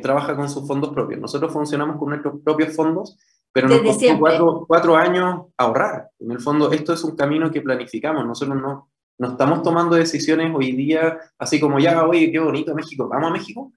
trabaja 0.01 0.35
con 0.35 0.49
sus 0.49 0.67
fondos 0.67 0.91
propios. 0.91 1.21
Nosotros 1.21 1.53
funcionamos 1.53 1.97
con 1.97 2.09
nuestros 2.09 2.41
propios 2.43 2.75
fondos 2.75 3.15
pero 3.57 3.69
nos 3.69 3.81
costó 3.81 4.19
cuatro, 4.19 4.65
cuatro, 4.67 4.95
años 4.95 5.47
ahorrar. 5.57 6.11
En 6.19 6.31
el 6.31 6.39
fondo, 6.39 6.71
esto 6.71 6.93
es 6.93 7.03
un 7.03 7.15
camino 7.15 7.49
que 7.49 7.61
planificamos. 7.61 8.23
Nosotros 8.23 8.61
no, 8.61 8.91
no 9.17 9.29
estamos 9.29 9.63
tomando 9.63 9.95
decisiones 9.95 10.53
hoy 10.53 10.73
día 10.73 11.17
así 11.39 11.59
como, 11.59 11.79
ya, 11.79 12.05
oye, 12.05 12.31
qué 12.31 12.37
bonito 12.37 12.75
México, 12.75 13.07
¿vamos 13.09 13.31
a 13.31 13.33
México? 13.33 13.71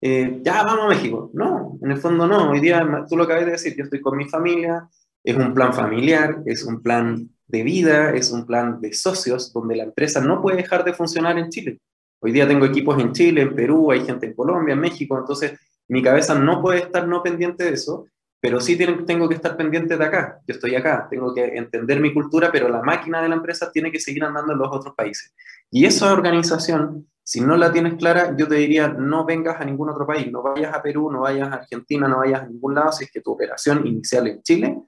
Eh, 0.00 0.40
ya, 0.42 0.62
vamos 0.62 0.86
a 0.86 0.88
México. 0.88 1.30
No, 1.34 1.78
en 1.82 1.90
el 1.90 1.98
fondo 1.98 2.26
no. 2.26 2.52
Hoy 2.52 2.60
día, 2.60 3.04
tú 3.06 3.18
lo 3.18 3.24
acabas 3.24 3.44
de 3.44 3.50
decir, 3.50 3.74
yo 3.76 3.84
estoy 3.84 4.00
con 4.00 4.16
mi 4.16 4.26
familia, 4.30 4.88
es 5.22 5.36
un 5.36 5.52
plan 5.52 5.74
familiar, 5.74 6.42
es 6.46 6.64
un 6.64 6.80
plan 6.80 7.28
de 7.46 7.62
vida, 7.62 8.14
es 8.14 8.30
un 8.30 8.46
plan 8.46 8.80
de 8.80 8.94
socios, 8.94 9.52
donde 9.52 9.76
la 9.76 9.84
empresa 9.84 10.22
no 10.22 10.40
puede 10.40 10.56
dejar 10.56 10.84
de 10.84 10.94
funcionar 10.94 11.38
en 11.38 11.50
Chile. 11.50 11.80
Hoy 12.20 12.32
día 12.32 12.48
tengo 12.48 12.64
equipos 12.64 12.98
en 12.98 13.12
Chile, 13.12 13.42
en 13.42 13.54
Perú, 13.54 13.92
hay 13.92 14.06
gente 14.06 14.24
en 14.24 14.32
Colombia, 14.32 14.72
en 14.72 14.80
México, 14.80 15.18
entonces 15.18 15.52
mi 15.88 16.02
cabeza 16.02 16.34
no 16.34 16.62
puede 16.62 16.80
estar 16.80 17.06
no 17.06 17.22
pendiente 17.22 17.64
de 17.64 17.74
eso 17.74 18.06
pero 18.40 18.60
sí 18.60 18.76
tengo 18.76 19.28
que 19.28 19.34
estar 19.34 19.56
pendiente 19.56 19.96
de 19.96 20.04
acá. 20.04 20.40
Yo 20.46 20.54
estoy 20.54 20.74
acá, 20.76 21.08
tengo 21.10 21.34
que 21.34 21.44
entender 21.44 22.00
mi 22.00 22.14
cultura, 22.14 22.50
pero 22.52 22.68
la 22.68 22.82
máquina 22.82 23.20
de 23.20 23.28
la 23.28 23.34
empresa 23.34 23.70
tiene 23.72 23.90
que 23.90 23.98
seguir 23.98 24.24
andando 24.24 24.52
en 24.52 24.58
los 24.58 24.68
otros 24.70 24.94
países. 24.94 25.34
Y 25.70 25.86
esa 25.86 26.12
organización, 26.12 27.08
si 27.24 27.40
no 27.40 27.56
la 27.56 27.72
tienes 27.72 27.94
clara, 27.94 28.36
yo 28.36 28.46
te 28.46 28.54
diría, 28.54 28.88
no 28.88 29.24
vengas 29.24 29.60
a 29.60 29.64
ningún 29.64 29.90
otro 29.90 30.06
país, 30.06 30.30
no 30.30 30.42
vayas 30.42 30.72
a 30.72 30.80
Perú, 30.80 31.10
no 31.10 31.20
vayas 31.20 31.50
a 31.50 31.56
Argentina, 31.56 32.06
no 32.06 32.18
vayas 32.18 32.42
a 32.42 32.46
ningún 32.46 32.74
lado, 32.74 32.92
si 32.92 33.04
es 33.04 33.10
que 33.10 33.20
tu 33.20 33.32
operación 33.32 33.86
inicial 33.86 34.28
en 34.28 34.42
Chile 34.42 34.78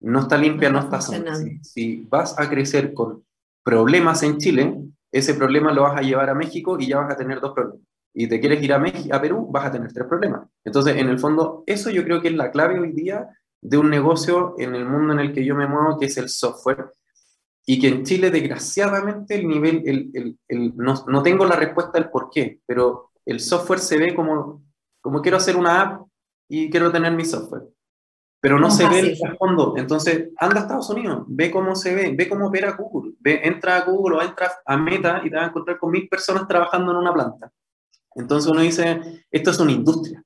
no 0.00 0.20
está 0.20 0.36
limpia, 0.38 0.70
no, 0.70 0.80
está 0.80 1.00
sana. 1.00 1.36
Si, 1.62 2.06
vas 2.08 2.38
a 2.38 2.48
crecer 2.48 2.94
con 2.94 3.24
problemas 3.62 4.22
en 4.22 4.38
Chile, 4.38 4.74
ese 5.12 5.34
problema 5.34 5.72
lo 5.72 5.82
vas 5.82 5.98
a 5.98 6.02
llevar 6.02 6.30
a 6.30 6.34
México 6.34 6.78
y 6.78 6.86
ya 6.86 6.98
vas 6.98 7.12
a 7.12 7.16
tener 7.16 7.40
dos 7.40 7.52
problemas 7.52 7.86
y 8.18 8.26
te 8.28 8.40
quieres 8.40 8.62
ir 8.62 8.72
a, 8.72 8.78
México, 8.78 9.14
a 9.14 9.20
Perú, 9.20 9.46
vas 9.50 9.66
a 9.66 9.72
tener 9.72 9.92
tres 9.92 10.06
problemas. 10.06 10.48
Entonces, 10.64 10.96
en 10.96 11.10
el 11.10 11.18
fondo, 11.18 11.62
eso 11.66 11.90
yo 11.90 12.02
creo 12.02 12.22
que 12.22 12.28
es 12.28 12.34
la 12.34 12.50
clave 12.50 12.80
hoy 12.80 12.92
día 12.92 13.28
de 13.60 13.76
un 13.76 13.90
negocio 13.90 14.54
en 14.58 14.74
el 14.74 14.86
mundo 14.86 15.12
en 15.12 15.20
el 15.20 15.34
que 15.34 15.44
yo 15.44 15.54
me 15.54 15.66
muevo, 15.66 15.98
que 15.98 16.06
es 16.06 16.16
el 16.16 16.30
software, 16.30 16.92
y 17.66 17.78
que 17.78 17.88
en 17.88 18.04
Chile, 18.04 18.30
desgraciadamente, 18.30 19.34
el 19.34 19.46
nivel, 19.46 19.82
el, 19.84 20.38
el, 20.48 20.74
no, 20.76 20.94
no, 21.06 21.22
tengo 21.22 21.44
la 21.44 21.56
respuesta 21.56 21.98
del 21.98 22.08
por 22.08 22.30
qué, 22.30 22.60
pero 22.64 23.10
el 23.26 23.38
software 23.38 23.80
se 23.80 23.98
ve 23.98 24.14
como, 24.14 24.62
como 25.02 25.20
quiero 25.20 25.36
hacer 25.36 25.54
una 25.54 25.82
app 25.82 26.06
y 26.48 26.70
quiero 26.70 26.90
tener 26.90 27.12
mi 27.12 27.24
software. 27.26 27.64
Pero 28.40 28.58
no, 28.58 28.70
se 28.70 28.88
ve 28.88 29.00
el 29.00 29.36
fondo. 29.36 29.74
Entonces, 29.76 30.30
anda 30.38 30.60
a 30.60 30.62
Estados 30.62 30.88
Unidos, 30.88 31.24
ve 31.26 31.50
cómo 31.50 31.74
se 31.74 31.94
ve, 31.94 32.14
ve 32.16 32.26
cómo 32.30 32.46
opera 32.46 32.76
Google, 32.78 33.12
ve, 33.20 33.42
entra 33.44 33.76
a 33.76 33.84
Google 33.84 34.16
o 34.16 34.22
entra 34.22 34.50
a 34.64 34.76
Meta 34.78 35.20
y 35.22 35.28
te 35.28 35.36
vas 35.36 35.44
a 35.44 35.48
encontrar 35.48 35.78
con 35.78 35.90
mil 35.90 36.08
personas 36.08 36.48
trabajando 36.48 36.92
en 36.92 36.96
una 36.96 37.12
planta. 37.12 37.52
Entonces 38.16 38.50
uno 38.50 38.60
dice, 38.60 39.24
esto 39.30 39.50
es 39.50 39.58
una 39.60 39.72
industria. 39.72 40.22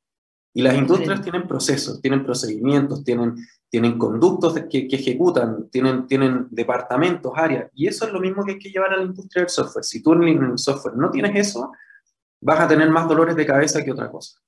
Y 0.53 0.62
las 0.62 0.76
industrias 0.76 1.22
tienen 1.22 1.46
procesos, 1.46 2.00
tienen 2.00 2.24
procedimientos, 2.24 3.05
tienen, 3.05 3.37
tienen 3.68 3.98
conductos 3.98 4.55
que, 4.68 4.88
que, 4.88 4.96
ejecutan, 4.96 5.68
tienen, 5.70 6.07
tienen 6.07 6.48
departamentos, 6.50 7.33
áreas. 7.37 7.70
Y 7.72 7.87
eso 7.87 8.07
es 8.07 8.12
lo 8.12 8.20
mismo 8.20 8.44
que 8.44 8.53
hay 8.53 8.59
que 8.59 8.70
llevar 8.70 8.92
a 8.92 8.96
la 8.96 9.05
industria 9.05 9.42
del 9.42 9.50
software. 9.50 9.85
Si 9.85 10.03
tú 10.03 10.12
en 10.14 10.22
el 10.24 10.59
software 10.59 10.96
no 10.96 11.11
tienes 11.11 11.37
eso, 11.37 11.70
vas 12.40 12.61
a 12.61 12.68
tener 12.68 12.90
más 12.90 13.07
dolores 13.07 13.37
de 13.37 13.46
cabeza 13.46 13.85
que 13.85 13.92
otra 13.92 14.11
cosa. 14.11 14.40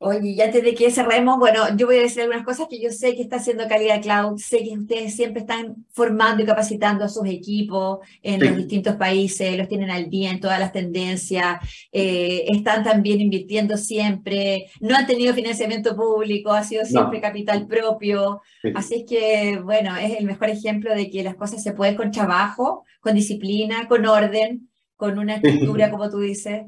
Oye, 0.00 0.30
y 0.30 0.40
antes 0.40 0.62
de 0.62 0.76
que 0.76 0.92
cerremos, 0.92 1.40
bueno, 1.40 1.76
yo 1.76 1.86
voy 1.86 1.96
a 1.96 2.02
decir 2.02 2.22
algunas 2.22 2.44
cosas 2.44 2.68
que 2.70 2.80
yo 2.80 2.88
sé 2.90 3.16
que 3.16 3.22
está 3.22 3.36
haciendo 3.36 3.66
Calidad 3.66 4.00
Cloud, 4.00 4.38
sé 4.38 4.62
que 4.62 4.78
ustedes 4.78 5.16
siempre 5.16 5.40
están 5.40 5.86
formando 5.90 6.40
y 6.40 6.46
capacitando 6.46 7.04
a 7.04 7.08
sus 7.08 7.26
equipos 7.26 7.98
en 8.22 8.38
los 8.44 8.56
distintos 8.56 8.94
países, 8.94 9.58
los 9.58 9.66
tienen 9.66 9.90
al 9.90 10.08
día 10.08 10.30
en 10.30 10.38
todas 10.38 10.60
las 10.60 10.70
tendencias, 10.72 11.58
eh, 11.90 12.44
están 12.46 12.84
también 12.84 13.20
invirtiendo 13.20 13.76
siempre, 13.76 14.70
no 14.78 14.94
han 14.94 15.08
tenido 15.08 15.34
financiamiento 15.34 15.96
público, 15.96 16.52
ha 16.52 16.62
sido 16.62 16.84
siempre 16.84 17.20
capital 17.20 17.66
propio, 17.66 18.40
así 18.76 18.94
es 18.94 19.04
que, 19.04 19.58
bueno, 19.60 19.96
es 19.96 20.16
el 20.16 20.26
mejor 20.26 20.48
ejemplo 20.48 20.94
de 20.94 21.10
que 21.10 21.24
las 21.24 21.34
cosas 21.34 21.60
se 21.60 21.72
pueden 21.72 21.96
con 21.96 22.12
trabajo, 22.12 22.84
con 23.00 23.16
disciplina, 23.16 23.88
con 23.88 24.06
orden, 24.06 24.68
con 24.94 25.18
una 25.18 25.36
estructura, 25.36 25.90
como 25.90 26.08
tú 26.08 26.20
dices, 26.20 26.62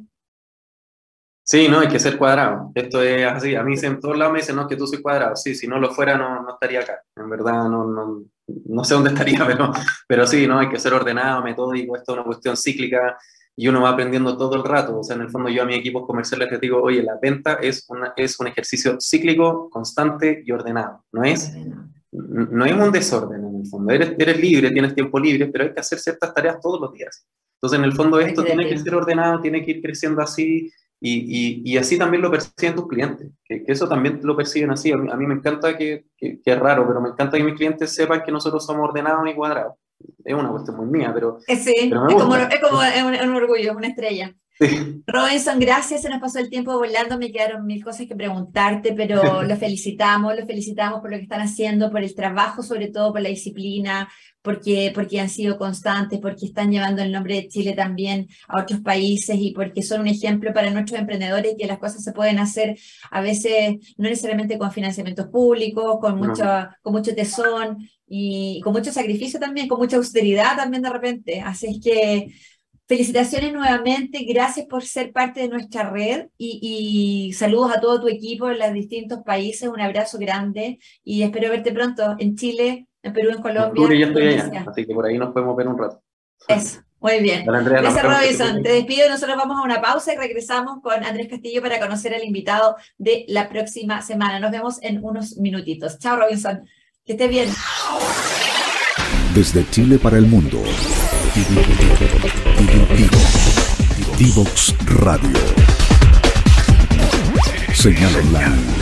Sí, 1.51 1.67
no, 1.67 1.81
hay 1.81 1.89
que 1.89 1.99
ser 1.99 2.17
cuadrado. 2.17 2.71
Esto 2.77 3.03
es 3.03 3.27
así. 3.27 3.57
A 3.57 3.65
mí 3.65 3.75
en 3.83 3.99
todos 3.99 4.17
lados 4.17 4.33
me 4.33 4.39
dicen, 4.39 4.55
no, 4.55 4.69
que 4.69 4.77
tú 4.77 4.87
soy 4.87 5.03
cuadrado. 5.03 5.35
Sí, 5.35 5.57
si 5.57 5.67
no 5.67 5.81
lo 5.81 5.91
fuera, 5.91 6.17
no, 6.17 6.45
no 6.45 6.53
estaría 6.53 6.79
acá. 6.79 7.03
En 7.17 7.29
verdad, 7.29 7.69
no, 7.69 7.87
no, 7.87 8.23
no 8.67 8.85
sé 8.85 8.95
dónde 8.95 9.11
estaría, 9.15 9.45
pero, 9.45 9.73
pero 10.07 10.29
sí, 10.29 10.47
no, 10.47 10.61
hay 10.61 10.69
que 10.69 10.79
ser 10.79 10.95
ordenado, 10.95 11.43
metódico. 11.43 11.97
Esto 11.97 12.13
es 12.13 12.19
una 12.19 12.25
cuestión 12.25 12.57
cíclica 12.57 13.19
y 13.57 13.67
uno 13.67 13.83
va 13.83 13.91
aprendiendo 13.91 14.37
todo 14.37 14.55
el 14.55 14.63
rato. 14.63 15.01
O 15.01 15.03
sea, 15.03 15.17
en 15.17 15.23
el 15.23 15.31
fondo 15.31 15.49
yo 15.49 15.65
a 15.65 15.67
mi 15.67 15.75
equipo 15.75 16.07
comerciales 16.07 16.53
les 16.53 16.61
digo, 16.61 16.81
oye, 16.81 17.03
la 17.03 17.19
venta 17.21 17.55
es, 17.55 17.85
una, 17.89 18.13
es 18.17 18.39
un 18.39 18.47
ejercicio 18.47 18.99
cíclico, 19.01 19.69
constante 19.71 20.45
y 20.47 20.53
ordenado. 20.53 21.05
No 21.11 21.25
es, 21.25 21.53
no 22.13 22.65
es 22.65 22.73
un 22.75 22.93
desorden 22.93 23.45
en 23.45 23.57
el 23.57 23.67
fondo. 23.67 23.93
Eres, 23.93 24.15
eres 24.17 24.41
libre, 24.41 24.71
tienes 24.71 24.95
tiempo 24.95 25.19
libre, 25.19 25.49
pero 25.49 25.65
hay 25.65 25.75
que 25.75 25.81
hacer 25.81 25.99
ciertas 25.99 26.33
tareas 26.33 26.61
todos 26.61 26.81
los 26.81 26.93
días. 26.93 27.27
Entonces, 27.57 27.77
en 27.77 27.85
el 27.87 27.93
fondo 27.93 28.21
esto 28.21 28.45
tiene 28.45 28.69
que 28.69 28.79
ser 28.79 28.95
ordenado, 28.95 29.41
tiene 29.41 29.65
que 29.65 29.73
ir 29.73 29.83
creciendo 29.83 30.23
así 30.23 30.71
y, 31.03 31.63
y, 31.65 31.79
así 31.79 31.97
también 31.97 32.23
lo 32.23 32.31
perciben 32.31 32.75
tus 32.75 32.87
clientes, 32.87 33.29
que, 33.45 33.65
eso 33.67 33.89
también 33.89 34.21
lo 34.23 34.37
perciben 34.37 34.71
así. 34.71 34.93
A 34.93 34.97
mí, 34.99 35.27
me 35.27 35.35
encanta 35.35 35.77
que, 35.79 36.05
que, 36.19 36.41
es 36.45 36.59
raro, 36.59 36.87
pero 36.87 37.01
me 37.01 37.09
encanta 37.09 37.39
que 37.39 37.45
mis 37.45 37.55
clientes 37.55 37.95
sepan 37.95 38.23
que 38.23 38.31
nosotros 38.31 38.67
somos 38.67 38.87
ordenados 38.87 39.27
y 39.27 39.35
cuadrados. 39.35 39.77
Es 40.23 40.35
una 40.35 40.51
cuestión 40.51 40.77
muy 40.77 40.87
mía, 40.87 41.11
pero. 41.15 41.39
Sí, 41.47 41.75
es, 41.75 41.91
como, 41.91 42.37
es 42.37 42.61
como 42.61 42.81
un, 42.81 43.35
orgullo, 43.35 43.75
una 43.75 43.89
estrella. 43.89 44.35
Robinson, 45.07 45.59
gracias, 45.59 46.03
se 46.03 46.11
nos 46.11 46.21
pasó 46.21 46.39
el 46.39 46.51
tiempo 46.51 46.77
volando, 46.77 47.17
me 47.17 47.33
quedaron 47.33 47.65
mil 47.67 47.83
cosas 47.83 48.07
que 48.07 48.15
preguntarte, 48.15 48.93
pero 48.93 49.43
los 49.43 49.59
felicitamos, 49.59 50.37
los 50.37 50.47
felicitamos 50.47 51.01
por 51.01 51.11
lo 51.11 51.17
que 51.17 51.23
están 51.23 51.41
haciendo, 51.41 51.91
por 51.91 52.03
el 52.03 52.15
trabajo, 52.15 52.63
sobre 52.63 52.89
todo 52.89 53.13
por 53.13 53.23
la 53.23 53.31
disciplina, 53.31 54.09
porque, 54.43 54.93
porque 54.95 55.19
han 55.19 55.31
sido 55.31 55.57
constantes, 55.57 56.19
porque 56.21 56.47
están 56.47 56.71
llevando 56.71 57.03
el 57.03 57.11
nombre 57.13 57.37
de 57.37 57.49
Chile 57.49 57.73
también 57.73 58.29
a 58.49 58.61
otros 58.61 58.81
países 58.81 59.37
y 59.39 59.53
porque 59.53 59.83
son 59.83 60.03
un 60.03 60.09
ejemplo 60.09 60.53
para 60.53 60.71
nuestros 60.71 61.01
emprendedores 61.01 61.55
que 61.59 61.67
las 61.67 61.79
cosas 61.79 62.05
se 62.05 62.13
pueden 62.13 62.39
hacer 62.39 62.79
a 63.11 63.21
veces 63.21 63.95
no 63.97 64.09
necesariamente 64.09 64.59
con 64.59 64.73
financiamientos 64.73 65.29
públicos, 65.29 65.99
con 66.01 66.19
mucho, 66.19 66.45
con 66.83 66.93
mucho 66.93 67.15
tesón 67.15 67.79
y 68.07 68.61
con 68.63 68.73
mucho 68.73 68.93
sacrificio 68.93 69.41
también, 69.41 69.69
con 69.69 69.79
mucha 69.79 69.97
austeridad 69.97 70.57
también 70.57 70.83
de 70.83 70.91
repente. 70.91 71.41
Así 71.41 71.67
es 71.67 71.81
que 71.83 72.35
felicitaciones 72.91 73.53
nuevamente, 73.53 74.25
gracias 74.25 74.67
por 74.67 74.83
ser 74.83 75.13
parte 75.13 75.39
de 75.39 75.49
nuestra 75.49 75.89
red 75.91 76.27
y, 76.37 77.29
y, 77.29 77.33
saludos 77.35 77.71
a 77.77 77.81
todo 77.81 78.01
tu 78.01 78.09
equipo 78.09 78.51
en 78.51 78.59
los 78.59 78.73
distintos 78.73 79.21
países, 79.25 79.69
un 79.69 79.81
abrazo 79.81 80.19
grande 80.19 80.81
y 81.05 81.23
espero 81.23 81.51
verte 81.51 81.71
pronto 81.71 82.17
en 82.19 82.35
Chile 82.35 82.89
en 83.05 83.13
Perú, 83.13 83.31
en 83.31 83.43
Colombia. 83.43 83.87
En 83.87 84.09
estoy 84.09 84.27
allá, 84.27 84.65
así 84.69 84.85
que 84.85 84.93
por 84.93 85.07
ahí 85.07 85.19
nos 85.19 85.33
podemos 85.33 85.57
ver 85.57 85.69
un 85.69 85.79
rato. 85.79 86.03
Eso, 86.49 86.81
muy 86.99 87.21
bien. 87.21 87.47
Gracias, 87.47 88.03
Robinson. 88.03 88.61
Te 88.61 88.73
despido. 88.73 89.09
Nosotros 89.09 89.37
vamos 89.37 89.57
a 89.61 89.63
una 89.63 89.81
pausa 89.81 90.13
y 90.13 90.17
regresamos 90.17 90.83
con 90.83 91.05
Andrés 91.05 91.29
Castillo 91.29 91.63
para 91.63 91.79
conocer 91.79 92.13
al 92.13 92.25
invitado 92.25 92.75
de 92.99 93.25
la 93.29 93.49
próxima 93.49 94.03
semana. 94.03 94.41
Nos 94.41 94.51
vemos 94.51 94.83
en 94.83 94.99
unos 95.05 95.37
minutitos. 95.37 96.01
Chao, 96.01 96.17
Robinson. 96.17 96.65
Que 97.05 97.13
esté 97.13 97.29
bien. 97.29 97.49
Desde 99.33 99.65
Chile 99.71 99.97
para 99.99 100.19
el 100.19 100.27
mundo. 100.27 100.61
Divox 104.19 104.75
Radio. 104.87 105.39
Señal 107.73 108.17
online 108.17 108.81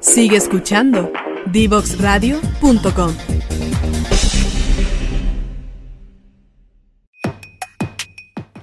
Sigue 0.00 0.36
escuchando 0.36 1.12
divoxradio.com. 1.46 3.33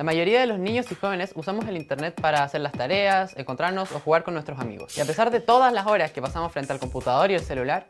La 0.01 0.05
mayoría 0.05 0.39
de 0.39 0.47
los 0.47 0.57
niños 0.57 0.91
y 0.91 0.95
jóvenes 0.95 1.31
usamos 1.35 1.67
el 1.67 1.77
Internet 1.77 2.19
para 2.19 2.43
hacer 2.43 2.61
las 2.61 2.71
tareas, 2.71 3.37
encontrarnos 3.37 3.91
o 3.91 3.99
jugar 3.99 4.23
con 4.23 4.33
nuestros 4.33 4.59
amigos. 4.59 4.97
Y 4.97 5.01
a 5.01 5.05
pesar 5.05 5.29
de 5.29 5.41
todas 5.41 5.71
las 5.71 5.85
horas 5.85 6.11
que 6.11 6.23
pasamos 6.23 6.51
frente 6.51 6.73
al 6.73 6.79
computador 6.79 7.29
y 7.29 7.35
el 7.35 7.41
celular, 7.41 7.85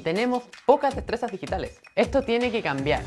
tenemos 0.00 0.44
pocas 0.64 0.94
destrezas 0.94 1.32
digitales. 1.32 1.80
Esto 1.96 2.22
tiene 2.22 2.52
que 2.52 2.62
cambiar. 2.62 3.02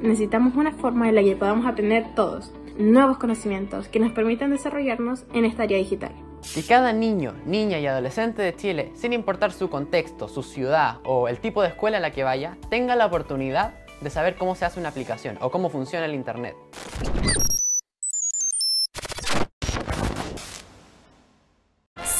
Necesitamos 0.00 0.54
una 0.56 0.72
forma 0.72 1.10
en 1.10 1.16
la 1.16 1.22
que 1.22 1.36
podamos 1.36 1.66
aprender 1.66 2.14
todos 2.14 2.50
nuevos 2.78 3.18
conocimientos 3.18 3.88
que 3.88 4.00
nos 4.00 4.12
permitan 4.12 4.50
desarrollarnos 4.50 5.26
en 5.34 5.44
esta 5.44 5.64
área 5.64 5.76
digital. 5.76 6.14
Que 6.54 6.62
cada 6.62 6.94
niño, 6.94 7.34
niña 7.44 7.78
y 7.78 7.86
adolescente 7.86 8.40
de 8.40 8.56
Chile, 8.56 8.92
sin 8.94 9.12
importar 9.12 9.52
su 9.52 9.68
contexto, 9.68 10.26
su 10.26 10.42
ciudad 10.42 11.00
o 11.04 11.28
el 11.28 11.38
tipo 11.38 11.60
de 11.60 11.68
escuela 11.68 11.98
a 11.98 12.00
la 12.00 12.12
que 12.12 12.24
vaya, 12.24 12.56
tenga 12.70 12.96
la 12.96 13.04
oportunidad 13.04 13.74
de 14.02 14.10
saber 14.10 14.36
cómo 14.36 14.54
se 14.54 14.64
hace 14.64 14.80
una 14.80 14.88
aplicación 14.88 15.38
o 15.40 15.50
cómo 15.50 15.70
funciona 15.70 16.06
el 16.06 16.14
Internet. 16.14 16.54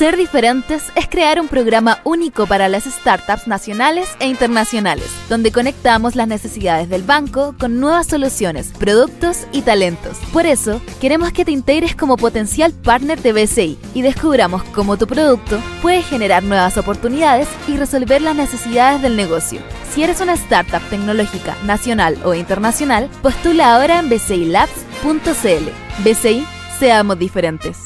Ser 0.02 0.16
diferentes 0.16 0.90
es 0.96 1.06
crear 1.08 1.38
un 1.38 1.46
programa 1.46 2.00
único 2.02 2.48
para 2.48 2.68
las 2.68 2.86
startups 2.86 3.46
nacionales 3.46 4.08
e 4.18 4.26
internacionales, 4.26 5.08
donde 5.28 5.52
conectamos 5.52 6.16
las 6.16 6.26
necesidades 6.26 6.88
del 6.88 7.04
banco 7.04 7.54
con 7.56 7.78
nuevas 7.78 8.08
soluciones, 8.08 8.72
productos 8.76 9.46
y 9.52 9.62
talentos. 9.62 10.18
Por 10.32 10.44
eso, 10.44 10.80
queremos 11.00 11.30
que 11.30 11.44
te 11.44 11.52
integres 11.52 11.94
como 11.94 12.16
potencial 12.16 12.72
partner 12.72 13.22
de 13.22 13.32
BCI 13.32 13.78
y 13.94 14.02
descubramos 14.02 14.64
cómo 14.74 14.96
tu 14.96 15.06
producto 15.06 15.60
puede 15.82 16.02
generar 16.02 16.42
nuevas 16.42 16.76
oportunidades 16.78 17.46
y 17.68 17.76
resolver 17.76 18.22
las 18.22 18.34
necesidades 18.34 19.02
del 19.02 19.14
negocio. 19.14 19.60
Si 19.94 20.02
eres 20.02 20.22
una 20.22 20.32
startup 20.32 20.80
tecnológica 20.88 21.54
nacional 21.64 22.16
o 22.24 22.32
internacional, 22.32 23.10
postula 23.20 23.74
ahora 23.74 23.98
en 23.98 24.08
bcilabs.cl. 24.08 25.68
BCI, 26.02 26.46
seamos 26.78 27.18
diferentes. 27.18 27.76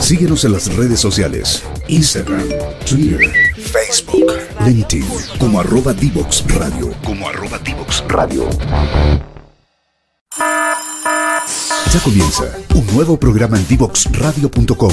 Síguenos 0.00 0.44
en 0.44 0.52
las 0.52 0.74
redes 0.74 0.98
sociales, 0.98 1.62
Instagram, 1.86 2.48
Twitter, 2.88 3.32
Facebook, 3.56 4.32
LinkedIn, 4.64 5.06
como 5.38 5.60
arroba 5.60 5.92
Divox 5.92 6.44
Radio, 6.48 6.92
como 7.04 7.28
arroba 7.28 7.58
Divox 7.58 8.02
Radio. 8.08 8.48
Ya 11.92 12.00
comienza 12.02 12.44
un 12.74 12.86
nuevo 12.92 13.18
programa 13.18 13.56
en 13.56 13.66
divoxradio.com. 13.68 14.92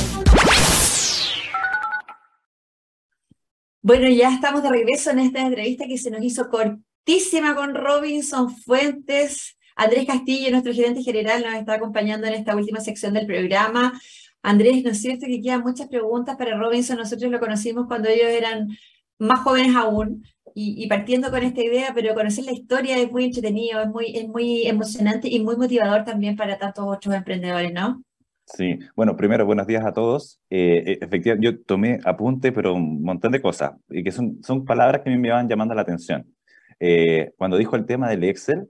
Bueno, 3.86 4.08
ya 4.08 4.34
estamos 4.34 4.64
de 4.64 4.70
regreso 4.70 5.12
en 5.12 5.20
esta 5.20 5.42
entrevista 5.42 5.86
que 5.86 5.98
se 5.98 6.10
nos 6.10 6.24
hizo 6.24 6.48
cortísima 6.50 7.54
con 7.54 7.76
Robinson 7.76 8.50
Fuentes. 8.56 9.58
Andrés 9.76 10.06
Castillo, 10.08 10.52
nuestro 10.52 10.74
gerente 10.74 11.04
general, 11.04 11.44
nos 11.44 11.56
está 11.56 11.74
acompañando 11.74 12.26
en 12.28 12.34
esta 12.36 12.56
última 12.56 12.80
sección 12.80 13.14
del 13.14 13.26
programa. 13.26 14.00
Andrés, 14.42 14.86
¿no 14.86 14.92
es 14.92 15.02
cierto 15.02 15.26
que 15.26 15.42
quedan 15.42 15.64
muchas 15.64 15.90
preguntas 15.90 16.38
para 16.38 16.58
Robinson? 16.58 16.98
Nosotros 16.98 17.30
lo 17.30 17.42
conocimos 17.42 17.88
cuando 17.88 18.08
ellos 18.08 18.30
eran 18.30 18.70
más 19.20 19.42
jóvenes 19.42 19.76
aún 19.76 20.24
y, 20.56 20.88
partiendo 20.88 21.30
con 21.30 21.44
esta 21.44 21.62
idea, 21.62 21.92
pero 21.94 22.14
conocer 22.16 22.46
la 22.46 22.54
historia 22.54 22.98
es 22.98 23.12
muy 23.12 23.26
entretenido, 23.26 23.82
es 23.82 23.90
muy, 23.90 24.16
es 24.16 24.30
muy 24.30 24.66
emocionante 24.66 25.28
y 25.28 25.42
muy 25.42 25.58
motivador 25.58 26.06
también 26.06 26.38
para 26.38 26.58
tantos 26.58 26.86
otros 26.88 27.16
emprendedores, 27.16 27.74
¿no? 27.74 28.02
Sí, 28.46 28.78
bueno, 28.96 29.16
primero, 29.16 29.46
buenos 29.46 29.68
días 29.68 29.86
a 29.86 29.94
todos. 29.94 30.40
Eh, 30.50 30.84
eh, 30.86 30.98
efectivamente, 31.02 31.46
yo 31.46 31.64
tomé 31.64 32.00
apunte, 32.04 32.52
pero 32.52 32.74
un 32.74 33.02
montón 33.02 33.32
de 33.32 33.42
cosas, 33.42 33.74
y 33.90 34.04
que 34.04 34.12
son, 34.12 34.44
son 34.44 34.66
palabras 34.66 35.02
que 35.02 35.10
a 35.10 35.14
mí 35.14 35.20
me 35.20 35.32
van 35.32 35.48
llamando 35.48 35.74
la 35.74 35.82
atención. 35.82 36.26
Eh, 36.80 37.32
cuando 37.38 37.58
dijo 37.58 37.76
el 37.76 37.86
tema 37.86 38.10
del 38.10 38.24
Excel, 38.26 38.70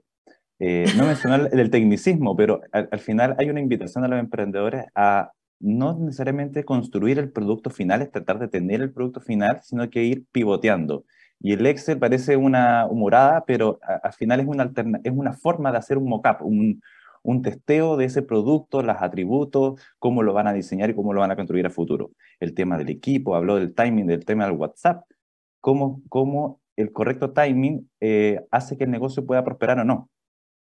no 0.58 1.06
mencionó 1.06 1.34
el, 1.34 1.58
el, 1.58 1.70
tecnicismo, 1.70 2.36
pero 2.36 2.62
al, 2.72 2.98
final 3.00 3.34
hay 3.38 3.50
una 3.50 3.60
invitación 3.60 4.04
a 4.04 4.08
los 4.08 4.18
emprendedores 4.18 4.86
a 4.94 5.32
no 5.60 5.98
necesariamente 5.98 6.64
construir 6.64 7.18
el 7.18 7.30
producto 7.32 7.68
final, 7.68 8.00
es 8.00 8.10
tratar 8.10 8.38
de 8.38 8.48
tener 8.48 8.80
el 8.80 8.92
producto 8.92 9.20
final, 9.20 9.60
sino 9.62 9.90
que 9.90 10.04
ir 10.04 10.24
pivoteando. 10.32 11.04
Y 11.40 11.52
el 11.52 11.66
Excel 11.66 11.98
parece 11.98 12.36
una 12.36 12.86
humorada, 12.86 13.44
pero 13.46 13.78
al 13.82 14.12
final 14.14 14.40
es 14.40 14.46
una, 14.46 14.72
es 15.02 15.12
una 15.12 15.32
forma 15.34 15.72
de 15.72 15.78
hacer 15.78 15.98
un 15.98 16.08
mockup, 16.08 16.40
un, 16.42 16.80
un 17.24 17.42
testeo 17.42 17.96
de 17.96 18.04
ese 18.04 18.22
producto, 18.22 18.82
los 18.82 18.96
atributos, 19.00 19.80
cómo 19.98 20.22
lo 20.22 20.32
van 20.34 20.46
a 20.46 20.52
diseñar 20.52 20.90
y 20.90 20.94
cómo 20.94 21.12
lo 21.12 21.20
van 21.20 21.30
a 21.30 21.36
construir 21.36 21.66
a 21.66 21.70
futuro. 21.70 22.12
El 22.38 22.54
tema 22.54 22.78
del 22.78 22.90
equipo, 22.90 23.34
habló 23.34 23.56
del 23.56 23.74
timing, 23.74 24.06
del 24.06 24.24
tema 24.24 24.44
del 24.44 24.56
WhatsApp. 24.56 25.04
cómo, 25.60 26.02
cómo 26.08 26.60
el 26.76 26.92
correcto 26.92 27.32
timing 27.32 27.88
eh, 28.00 28.40
hace 28.50 28.76
que 28.76 28.84
el 28.84 28.90
negocio 28.90 29.24
pueda 29.24 29.42
prosperar 29.42 29.80
o 29.80 29.84
no. 29.84 30.10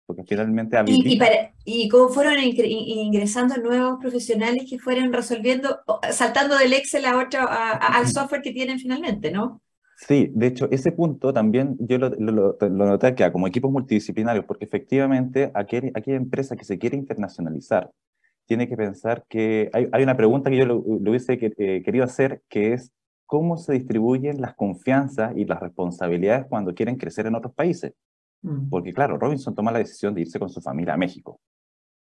Porque 0.08 0.24
finalmente 0.24 0.78
habilita... 0.78 1.54
¿Y, 1.64 1.84
y, 1.84 1.90
cómo 1.90 2.10
fueron 2.10 2.36
ingresando 2.42 3.58
nuevos 3.58 4.00
profesionales 4.02 4.66
que 4.68 4.80
fueran 4.80 5.14
resolviendo, 5.14 5.82
saltando 6.12 6.58
del 6.58 6.74
Excel 6.74 7.06
a 7.06 7.18
otro, 7.18 7.42
al 7.48 8.08
software 8.08 8.42
que 8.42 8.54
tienen 8.54 8.80
finalmente, 8.80 9.32
¿no? 9.32 9.62
Sí, 10.00 10.32
de 10.36 10.46
hecho, 10.46 10.68
ese 10.70 10.92
punto 10.92 11.34
también 11.34 11.76
yo 11.80 11.98
lo, 11.98 12.10
lo, 12.10 12.58
lo 12.60 12.86
noté 12.86 13.08
acá 13.08 13.32
como 13.32 13.48
equipos 13.48 13.72
multidisciplinarios, 13.72 14.46
porque 14.46 14.66
efectivamente 14.66 15.52
aquella, 15.56 15.90
aquella 15.96 16.18
empresa 16.18 16.56
que 16.56 16.66
se 16.66 16.78
quiere 16.78 16.96
internacionalizar 16.96 17.92
tiene 18.46 18.70
que 18.70 18.78
pensar 18.78 19.26
que 19.28 19.72
hay, 19.74 19.88
hay 19.92 20.04
una 20.04 20.16
pregunta 20.16 20.52
que 20.52 20.58
yo 20.58 20.68
lo, 20.68 20.78
hubiese 20.78 21.34
eh, 21.34 21.82
querido 21.84 22.06
hacer, 22.06 22.44
que 22.48 22.74
es 22.74 22.92
cómo 23.26 23.58
se 23.58 23.74
distribuyen 23.74 24.40
las 24.40 24.54
confianzas 24.54 25.36
y 25.36 25.46
las 25.46 25.60
responsabilidades 25.60 26.46
cuando 26.48 26.76
quieren 26.76 26.98
crecer 26.98 27.26
en 27.26 27.34
otros 27.34 27.56
países. 27.56 27.94
Mm. 28.44 28.70
Porque 28.70 28.94
claro, 28.94 29.18
Robinson 29.18 29.56
toma 29.56 29.72
la 29.72 29.80
decisión 29.80 30.14
de 30.14 30.22
irse 30.22 30.38
con 30.38 30.50
su 30.50 30.62
familia 30.62 30.94
a 30.94 30.98
México, 30.98 31.42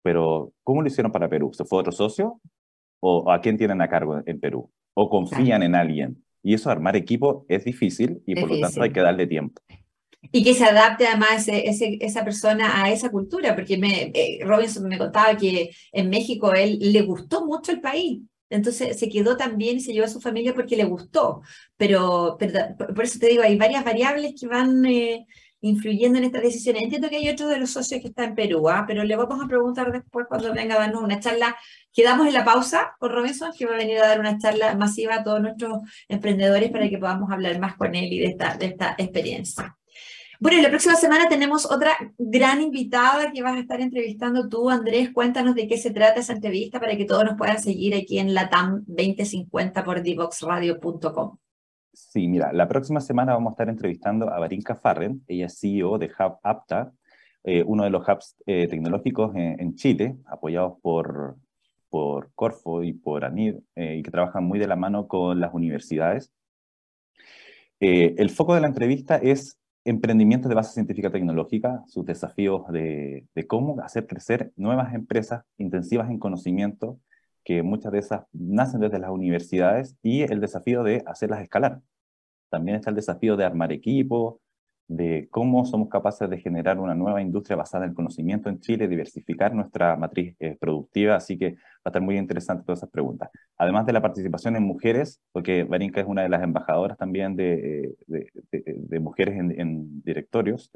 pero 0.03 0.51
¿cómo 0.63 0.81
lo 0.81 0.88
hicieron 0.88 1.13
para 1.13 1.29
Perú? 1.29 1.53
¿Se 1.53 1.63
fue 1.63 1.79
otro 1.79 1.93
socio? 1.93 2.41
¿O 2.99 3.31
a 3.31 3.39
quién 3.39 3.58
tienen 3.58 3.81
a 3.81 3.88
cargo 3.88 4.21
en 4.25 4.39
Perú? 4.41 4.69
¿O 4.93 5.10
confían 5.10 5.63
en 5.63 5.75
alguien? 5.75 6.25
Y 6.45 6.53
eso, 6.53 6.69
armar 6.69 6.95
equipo, 6.95 7.43
es 7.49 7.65
difícil 7.65 8.21
y 8.27 8.36
por 8.36 8.51
lo 8.51 8.60
tanto 8.60 8.84
hay 8.84 8.91
que 8.91 8.99
darle 8.99 9.25
tiempo. 9.25 9.60
Y 10.31 10.43
que 10.43 10.53
se 10.53 10.63
adapte 10.63 11.08
además 11.08 11.47
ese, 11.47 11.97
esa 12.01 12.23
persona 12.23 12.84
a 12.84 12.91
esa 12.91 13.10
cultura, 13.10 13.55
porque 13.55 13.79
me, 13.79 14.12
eh, 14.13 14.39
Robinson 14.43 14.88
me 14.88 14.99
contaba 14.99 15.36
que 15.38 15.71
en 15.91 16.08
México 16.08 16.53
él 16.53 16.77
le 16.79 17.01
gustó 17.01 17.47
mucho 17.47 17.71
el 17.71 17.81
país, 17.81 18.21
entonces 18.51 18.99
se 18.99 19.10
quedó 19.10 19.36
también 19.38 19.77
y 19.77 19.79
se 19.79 19.91
llevó 19.91 20.05
a 20.05 20.10
su 20.10 20.21
familia 20.21 20.53
porque 20.53 20.77
le 20.77 20.84
gustó, 20.84 21.41
pero, 21.77 22.38
por 22.38 23.03
eso 23.03 23.17
te 23.17 23.29
digo, 23.29 23.41
hay 23.41 23.58
varias 23.58 23.84
variables 23.84 24.36
que 24.39 24.47
van 24.47 24.86
eh, 24.86 25.25
influyendo 25.62 26.19
en 26.19 26.25
estas 26.25 26.43
decisiones. 26.43 26.84
Entiendo 26.84 27.10
que 27.10 27.17
hay 27.17 27.29
otro 27.29 27.47
de 27.47 27.58
los 27.58 27.71
socios 27.71 28.01
que 28.01 28.10
está 28.10 28.23
en 28.23 28.36
Perú, 28.36 28.69
¿ah? 28.69 28.86
pero 28.88 29.03
le 29.03 29.15
vamos 29.15 29.43
a 29.43 29.47
preguntar 29.47 29.91
después 29.91 30.27
cuando 30.29 30.53
venga 30.53 30.75
a 30.75 30.79
darnos 30.79 31.01
una 31.01 31.19
charla. 31.19 31.58
Quedamos 31.95 32.27
en 32.27 32.34
la 32.34 32.43
pausa 32.43 32.93
con 32.99 33.10
Robinson, 33.10 33.51
que 33.58 33.65
va 33.65 33.75
a 33.75 33.77
venir 33.77 33.99
a 33.99 34.08
dar 34.08 34.19
una 34.19 34.38
charla 34.38 34.75
masiva 34.75 35.15
a 35.15 35.23
todos 35.23 35.41
nuestros 35.41 35.79
emprendedores 36.10 36.69
para 36.69 36.89
que 36.89 36.97
podamos 36.97 37.31
hablar 37.31 37.58
más 37.58 37.77
con 37.77 37.95
él 37.95 38.12
y 38.12 38.19
de 38.19 38.25
esta, 38.25 38.58
de 38.58 38.65
esta 38.65 38.95
experiencia. 38.97 39.77
Bueno, 40.41 40.58
y 40.58 40.62
la 40.62 40.67
próxima 40.67 40.95
semana 40.95 41.29
tenemos 41.29 41.65
otra 41.71 41.93
gran 42.17 42.62
invitada 42.62 43.31
que 43.31 43.41
vas 43.41 43.55
a 43.55 43.60
estar 43.60 43.79
entrevistando 43.79 44.49
tú, 44.49 44.69
Andrés. 44.69 45.12
Cuéntanos 45.13 45.55
de 45.55 45.69
qué 45.69 45.77
se 45.77 45.91
trata 45.91 46.19
esa 46.19 46.34
entrevista 46.34 46.81
para 46.81 46.97
que 46.97 47.05
todos 47.05 47.23
nos 47.23 47.38
puedan 47.38 47.62
seguir 47.62 47.95
aquí 47.95 48.19
en 48.19 48.34
la 48.34 48.49
TAM 48.49 48.84
2050 48.88 49.81
por 49.86 50.01
divoxradio.com. 50.01 51.38
Sí, 51.93 52.27
mira, 52.27 52.51
la 52.51 52.67
próxima 52.67 52.99
semana 52.99 53.36
vamos 53.36 53.51
a 53.51 53.53
estar 53.53 53.69
entrevistando 53.69 54.29
a 54.29 54.38
Barinka 54.38 54.75
Farren, 54.75 55.23
ella 55.29 55.45
es 55.45 55.58
CEO 55.58 55.97
de 55.97 56.08
Hub 56.08 56.39
Apta, 56.43 56.91
eh, 57.45 57.63
uno 57.65 57.86
de 57.86 57.89
los 57.89 58.05
hubs 58.05 58.36
eh, 58.45 58.67
tecnológicos 58.67 59.34
en, 59.36 59.75
Chile, 59.75 60.17
apoyados 60.25 60.73
por, 60.81 61.38
por 61.95 62.34
Corfo 62.36 62.84
y 62.84 62.91
por 62.91 63.23
ANID, 63.23 63.55
eh, 63.77 63.95
y 63.95 64.03
que 64.03 64.12
trabajan 64.12 64.43
muy 64.43 64.60
de 64.60 64.67
la 64.67 64.75
mano 64.75 65.08
con 65.08 65.39
las 65.39 65.53
universidades. 65.53 66.29
el 67.79 68.29
foco 68.31 68.53
de 68.53 68.60
la 68.60 68.67
entrevista 68.67 69.15
es 69.15 69.58
emprendimientos 69.86 70.49
de 70.49 70.55
base 70.55 70.73
científica 70.73 71.10
tecnológica, 71.10 71.86
sus 71.88 72.05
desafíos 72.05 72.67
de, 72.67 73.27
de 73.34 73.47
cómo 73.47 73.79
hacer 73.81 74.08
crecer 74.08 74.51
nuevas 74.58 74.93
empresas 74.93 75.45
intensivas 75.58 76.10
en 76.10 76.19
conocimiento 76.19 76.99
que 77.45 77.63
muchas 77.63 77.93
de 77.93 77.99
esas 77.99 78.25
nacen 78.34 78.81
desde 78.81 78.99
las 78.99 79.12
universidades 79.12 79.95
y 80.03 80.23
el 80.23 80.41
desafío 80.41 80.84
de 80.84 81.01
hacerlas 81.05 81.43
escalar. 81.43 81.79
También 82.49 82.75
está 82.75 82.89
el 82.89 82.97
desafío 82.97 83.38
de 83.38 83.45
armar 83.45 83.71
equipo, 83.71 84.41
de 84.88 85.28
cómo 85.32 85.65
somos 85.65 85.89
capaces 85.89 86.30
de 86.30 86.38
generar 86.38 86.80
una 86.80 86.93
nueva 86.93 87.21
industria 87.21 87.56
basada 87.56 87.86
en 87.86 87.91
el 87.91 87.95
conocimiento 87.95 88.50
en 88.50 88.60
Chile, 88.60 88.88
diversificar 88.88 89.54
nuestra 89.54 89.95
matriz 89.95 90.36
eh, 90.39 90.56
productiva, 90.60 91.15
así 91.15 91.38
que 91.38 91.52
va 91.54 91.86
a 91.86 91.89
estar 91.89 92.02
muy 92.02 92.17
interesante 92.17 92.63
todas 92.63 92.80
esas 92.80 92.91
preguntas. 92.91 93.30
Además 93.58 93.86
de 93.86 93.93
la 93.93 94.02
participación 94.02 94.56
en 94.56 94.63
mujeres, 94.63 95.21
porque 95.32 95.63
Barinka 95.63 96.02
es 96.02 96.08
una 96.08 96.24
de 96.24 96.30
las 96.30 96.43
embajadoras 96.43 96.98
también 96.98 97.36
de, 97.36 97.95
de, 98.08 98.32
de, 98.52 99.00
mujeres 99.00 99.36
en, 99.38 100.02
directorios, 100.04 100.71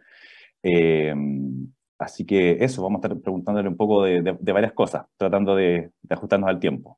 eh, 0.64 1.14
Así 2.00 2.26
que 2.26 2.64
eso, 2.64 2.82
vamos 2.82 3.04
a 3.04 3.08
estar 3.08 3.22
preguntándole 3.22 3.68
un 3.68 3.76
poco 3.76 4.04
de, 4.06 4.22
varias 4.54 4.72
cosas, 4.72 5.06
tratando 5.18 5.54
de, 5.54 5.92
ajustarnos 6.10 6.50
al 6.50 6.58
tiempo. 6.58 6.98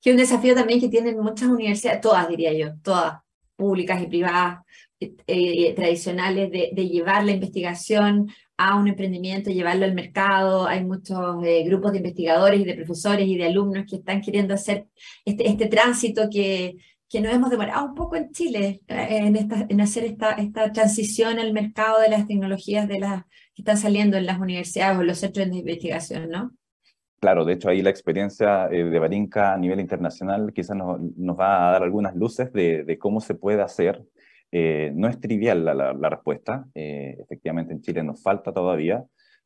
Que 0.00 0.10
un 0.10 0.16
desafío 0.16 0.54
también 0.54 0.80
que 0.80 0.88
tienen 0.88 1.20
muchas 1.20 1.50
universidades, 1.50 2.00
todas 2.00 2.26
diría 2.28 2.52
yo, 2.54 2.74
todas, 2.82 3.20
públicas 3.54 4.00
y 4.00 4.06
privadas, 4.06 4.64
eh, 5.02 5.14
eh, 5.26 5.74
tradicionales, 5.74 6.50
de, 6.50 6.88
llevar 6.88 7.24
la 7.24 7.32
investigación 7.32 8.30
a 8.56 8.76
un 8.76 8.88
emprendimiento, 8.88 9.50
llevarlo 9.50 9.84
al 9.84 9.94
mercado. 9.94 10.66
Hay 10.66 10.84
muchos 10.84 11.42
eh, 11.44 11.64
grupos 11.64 11.92
de 11.92 11.98
investigadores 11.98 12.60
y 12.60 12.64
de 12.64 12.74
profesores 12.74 13.26
y 13.26 13.36
de 13.36 13.46
alumnos 13.46 13.84
que 13.88 13.96
están 13.96 14.20
queriendo 14.20 14.54
hacer 14.54 14.86
este, 15.24 15.48
este 15.48 15.66
tránsito 15.66 16.28
que, 16.30 16.76
que 17.08 17.20
nos 17.20 17.32
hemos 17.32 17.50
demorado 17.50 17.86
un 17.86 17.94
poco 17.94 18.16
en 18.16 18.30
Chile 18.30 18.80
en, 18.88 19.36
esta, 19.36 19.66
en 19.68 19.80
hacer 19.80 20.04
esta, 20.04 20.32
esta 20.32 20.72
transición 20.72 21.38
al 21.38 21.52
mercado 21.52 22.00
de 22.00 22.08
las 22.08 22.26
tecnologías 22.26 22.88
de 22.88 23.00
las 23.00 23.24
que 23.54 23.62
están 23.62 23.76
saliendo 23.76 24.16
en 24.16 24.26
las 24.26 24.38
universidades 24.38 24.98
o 24.98 25.02
los 25.02 25.18
centros 25.18 25.50
de 25.50 25.58
investigación, 25.58 26.30
¿no? 26.30 26.52
Claro, 27.20 27.44
de 27.44 27.52
hecho 27.52 27.68
ahí 27.68 27.82
la 27.82 27.90
experiencia 27.90 28.66
eh, 28.66 28.82
de 28.82 28.98
Barinca 28.98 29.52
a 29.52 29.56
nivel 29.58 29.78
internacional 29.78 30.52
quizás 30.52 30.76
nos, 30.76 31.38
va 31.38 31.68
a 31.68 31.72
dar 31.72 31.82
algunas 31.84 32.16
luces 32.16 32.52
de 32.52 32.98
cómo 32.98 33.20
se 33.20 33.34
puede 33.34 33.62
hacer. 33.62 34.04
Eh, 34.54 34.92
no 34.94 35.08
es 35.08 35.18
trivial 35.18 35.64
la, 35.64 35.74
la, 35.74 36.08
respuesta, 36.10 36.66
eh, 36.74 37.16
efectivamente 37.18 37.72
en 37.72 37.80
Chile 37.80 38.02
nos 38.02 38.22
falta 38.22 38.52
todavía, 38.52 39.02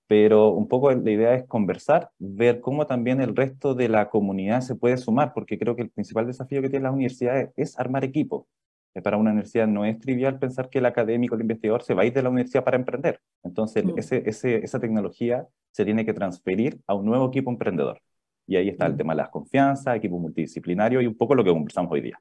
pero 0.08 0.50
un 0.50 0.66
poco 0.66 0.90
la 0.90 1.10
idea 1.10 1.34
es 1.34 1.44
conversar, 1.44 2.10
ver 2.18 2.60
cómo 2.60 2.86
también 2.86 3.20
el 3.20 3.36
resto 3.36 3.74
de 3.74 3.88
la 3.88 4.10
comunidad 4.10 4.62
se 4.62 4.74
puede 4.74 4.96
sumar, 4.96 5.32
porque 5.32 5.58
creo 5.58 5.76
que 5.76 5.82
el 5.82 5.90
principal 5.90 6.26
desafío 6.26 6.60
que 6.60 6.68
tienen 6.68 6.84
las 6.84 6.92
universidades 6.92 7.50
es 7.56 7.78
armar 7.78 8.04
equipo. 8.04 8.48
Para 9.02 9.18
una 9.18 9.30
universidad 9.30 9.68
no 9.68 9.84
es 9.84 9.98
trivial 10.00 10.38
pensar 10.38 10.70
que 10.70 10.78
el 10.78 10.86
académico, 10.86 11.34
el 11.34 11.42
investigador, 11.42 11.82
se 11.82 11.92
va 11.92 12.02
a 12.02 12.06
ir 12.06 12.14
de 12.14 12.22
la 12.22 12.30
universidad 12.30 12.64
para 12.64 12.78
emprender. 12.78 13.20
Entonces, 13.42 13.84
mm. 13.84 13.98
ese, 13.98 14.22
ese, 14.26 14.56
esa 14.64 14.80
tecnología 14.80 15.46
se 15.70 15.84
tiene 15.84 16.04
que 16.06 16.14
transferir 16.14 16.80
a 16.86 16.94
un 16.94 17.04
nuevo 17.04 17.28
equipo 17.28 17.50
emprendedor. 17.50 18.00
Y 18.46 18.56
ahí 18.56 18.70
está 18.70 18.86
el 18.86 18.94
mm. 18.94 18.96
tema 18.96 19.12
de 19.12 19.18
las 19.18 19.28
confianzas, 19.28 19.96
equipo 19.96 20.18
multidisciplinario 20.18 21.00
y 21.02 21.06
un 21.06 21.16
poco 21.16 21.34
lo 21.34 21.44
que 21.44 21.50
conversamos 21.50 21.92
hoy 21.92 22.00
día. 22.00 22.18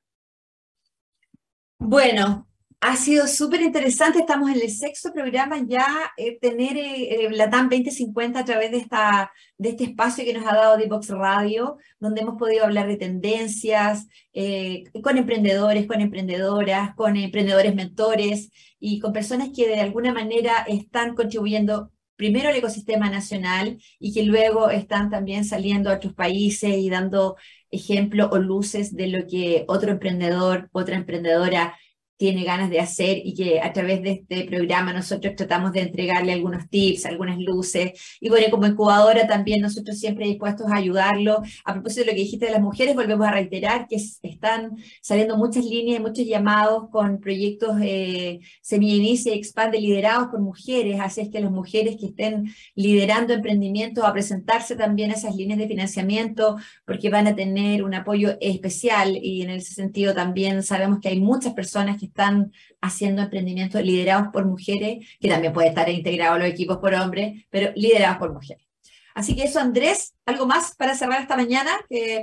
Bueno, 1.80 2.46
ha 2.82 2.96
sido 2.98 3.28
súper 3.28 3.62
interesante, 3.62 4.20
estamos 4.20 4.50
en 4.52 4.62
el 4.62 4.70
sexto 4.70 5.12
programa 5.12 5.58
ya, 5.68 5.88
eh, 6.18 6.38
tener 6.40 6.78
eh, 6.78 7.30
la 7.32 7.50
TAM 7.50 7.70
2050 7.70 8.40
a 8.40 8.46
través 8.46 8.72
de, 8.72 8.78
esta, 8.78 9.32
de 9.58 9.70
este 9.70 9.86
espacio 9.86 10.24
que 10.24 10.34
nos 10.34 10.46
ha 10.46 10.56
dado 10.56 10.78
Divox 10.78 11.10
Radio, 11.10 11.78
donde 12.00 12.22
hemos 12.22 12.38
podido 12.38 12.66
hablar 12.66 12.88
de 12.88 12.98
tendencias, 12.98 14.08
eh, 14.34 14.84
con 15.04 15.18
emprendedores, 15.18 15.88
con 15.88 16.02
emprendedoras, 16.02 16.96
con 16.96 17.18
emprendedores 17.18 17.74
mentores 17.76 18.52
y 18.80 19.00
con 19.00 19.14
personas 19.14 19.50
que 19.56 19.68
de 19.68 19.80
alguna 19.80 20.14
manera 20.14 20.66
están 20.68 21.16
contribuyendo 21.16 21.92
primero 22.16 22.50
al 22.50 22.56
ecosistema 22.56 23.10
nacional 23.10 23.78
y 24.00 24.14
que 24.14 24.24
luego 24.24 24.70
están 24.70 25.10
también 25.10 25.44
saliendo 25.46 25.90
a 25.90 25.96
otros 25.96 26.14
países 26.14 26.78
y 26.78 26.90
dando 26.90 27.36
ejemplo 27.72 28.30
o 28.32 28.38
luces 28.38 28.96
de 28.96 29.08
lo 29.08 29.28
que 29.28 29.66
otro 29.68 29.92
emprendedor, 29.92 30.70
otra 30.72 30.96
emprendedora 30.96 31.76
tiene 32.18 32.44
ganas 32.44 32.70
de 32.70 32.80
hacer 32.80 33.20
y 33.24 33.34
que 33.34 33.60
a 33.60 33.74
través 33.74 34.02
de 34.02 34.12
este 34.12 34.46
programa 34.46 34.94
nosotros 34.94 35.36
tratamos 35.36 35.74
de 35.74 35.82
entregarle 35.82 36.34
algunos 36.34 36.70
tips, 36.70 37.06
algunas 37.06 37.38
luces. 37.40 38.18
Y 38.22 38.30
bueno, 38.30 38.48
como 38.52 38.68
incubadora 38.68 39.28
también 39.28 39.62
nosotros 39.62 40.00
siempre 40.00 40.26
dispuestos 40.26 40.68
a 40.72 40.76
ayudarlo. 40.76 41.42
A 41.66 41.74
propósito 41.74 42.02
de 42.02 42.08
lo 42.08 42.16
que 42.16 42.24
dijiste 42.24 42.46
de 42.46 42.52
las 42.54 42.62
mujeres, 42.62 42.96
volvemos 42.96 43.28
a 43.28 43.32
reiterar 43.32 43.88
que 43.88 43.96
están 43.96 44.78
saliendo 45.02 45.38
muchas 45.38 45.66
líneas 45.66 46.00
y 46.00 46.02
muchos 46.02 46.26
llamados 46.26 46.90
con 46.90 47.20
proyectos 47.20 47.78
eh, 47.82 48.40
Inicia 48.72 49.34
y 49.34 49.38
Expande 49.38 49.80
liderados 49.80 50.28
por 50.30 50.40
mujeres. 50.40 51.00
Así 51.02 51.22
es 51.22 51.30
que 51.30 51.40
las 51.40 51.52
mujeres 51.52 51.98
que 52.00 52.08
estén 52.08 52.54
liderando 52.76 53.34
emprendimientos 53.34 54.04
a 54.04 54.14
presentarse 54.14 54.76
también 54.76 55.12
a 55.12 55.16
esas 55.16 55.36
líneas 55.36 55.60
de 55.60 55.68
financiamiento 55.68 56.58
porque 56.86 57.10
van 57.10 57.28
a 57.28 57.36
tener 57.36 57.84
un 57.84 57.94
apoyo 57.94 58.38
especial 58.40 59.18
y 59.22 59.42
en 59.42 59.50
ese 59.50 59.74
sentido 59.74 60.14
también 60.14 60.64
sabemos 60.64 61.00
que 61.00 61.10
hay 61.10 61.20
muchas 61.20 61.54
personas 61.54 61.98
que 62.00 62.05
están 62.06 62.52
haciendo 62.82 63.22
emprendimientos 63.22 63.82
liderados 63.82 64.30
por 64.34 64.46
mujeres, 64.46 65.06
que 65.20 65.30
también 65.30 65.54
puede 65.54 65.68
estar 65.70 65.90
integrado 65.90 66.38
los 66.38 66.48
equipos 66.48 66.78
por 66.78 66.94
hombres, 66.94 67.46
pero 67.50 67.72
liderados 67.76 68.18
por 68.18 68.34
mujeres. 68.34 68.66
Así 69.14 69.36
que 69.36 69.44
eso, 69.44 69.60
Andrés, 69.60 70.14
¿algo 70.26 70.46
más 70.46 70.76
para 70.76 70.96
cerrar 70.96 71.22
esta 71.22 71.38
mañana, 71.38 71.72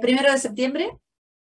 primero 0.01 0.31
de 0.31 0.39
septiembre? 0.39 0.91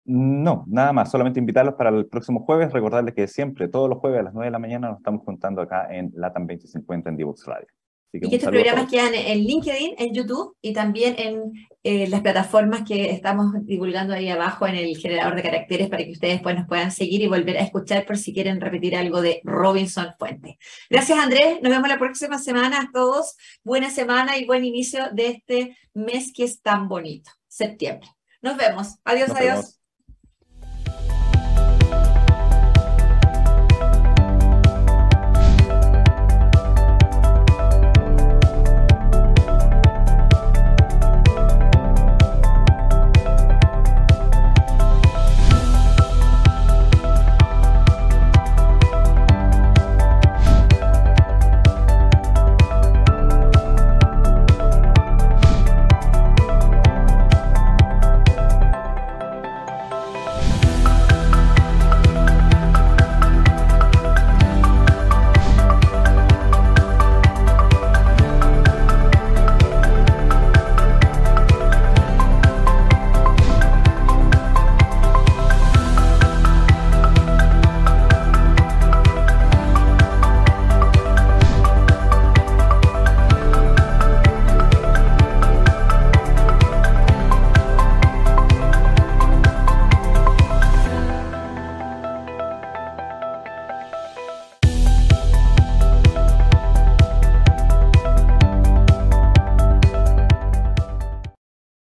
No, 0.06 0.64
nada 0.68 0.92
más, 0.92 1.12
solamente 1.12 1.40
invitarlos 1.40 1.76
para 1.76 1.90
el 1.90 2.08
próximo 2.08 2.40
jueves, 2.42 2.72
recordarles 2.72 3.14
que 3.14 3.28
siempre, 3.28 3.68
todos 3.68 3.90
los 3.90 4.00
jueves 4.00 4.20
a 4.20 4.24
las 4.24 4.34
9 4.34 4.48
de 4.48 4.52
la 4.52 4.60
mañana, 4.60 4.90
nos 4.90 4.98
estamos 4.98 5.22
juntando 5.24 5.62
acá 5.62 5.88
en 5.92 6.12
LATAM 6.16 6.48
2050 6.48 7.10
en 7.10 7.18
Divox 7.18 7.46
Radio. 7.46 7.68
Y 8.12 8.30
que 8.30 8.36
estos 8.36 8.50
programas 8.50 8.90
quedan 8.90 9.14
en 9.14 9.40
LinkedIn, 9.40 9.96
en 9.98 10.14
YouTube 10.14 10.56
y 10.62 10.74
también 10.74 11.16
en 11.18 11.54
eh, 11.84 12.08
las 12.08 12.22
plataformas 12.22 12.82
que 12.88 13.12
estamos 13.12 13.54
divulgando 13.66 14.14
ahí 14.14 14.30
abajo 14.30 14.68
en 14.68 14.76
el 14.76 14.98
generador 14.98 15.36
de 15.36 15.44
caracteres 15.44 15.90
para 15.90 16.04
que 16.04 16.12
ustedes 16.12 16.36
después 16.36 16.56
nos 16.56 16.68
puedan 16.68 16.92
seguir 16.92 17.22
y 17.22 17.28
volver 17.28 17.58
a 17.58 17.62
escuchar 17.62 18.06
por 18.06 18.18
si 18.18 18.34
quieren 18.34 18.60
repetir 18.60 18.96
algo 18.96 19.22
de 19.22 19.42
Robinson 19.44 20.14
Fuente. 20.18 20.58
Gracias 20.90 21.20
Andrés, 21.20 21.60
nos 21.62 21.72
vemos 21.72 21.88
la 21.88 22.00
próxima 22.00 22.40
semana 22.40 22.82
a 22.82 22.90
todos. 22.92 23.38
Buena 23.64 23.90
semana 23.90 24.38
y 24.38 24.46
buen 24.46 24.66
inicio 24.66 25.10
de 25.14 25.28
este 25.28 25.78
mes 25.94 26.34
que 26.34 26.44
es 26.46 26.62
tan 26.62 26.88
bonito, 26.88 27.32
septiembre. 27.48 28.10
Nos 28.42 28.58
vemos. 28.58 28.96
Adiós, 29.04 29.30
adiós. 29.32 29.79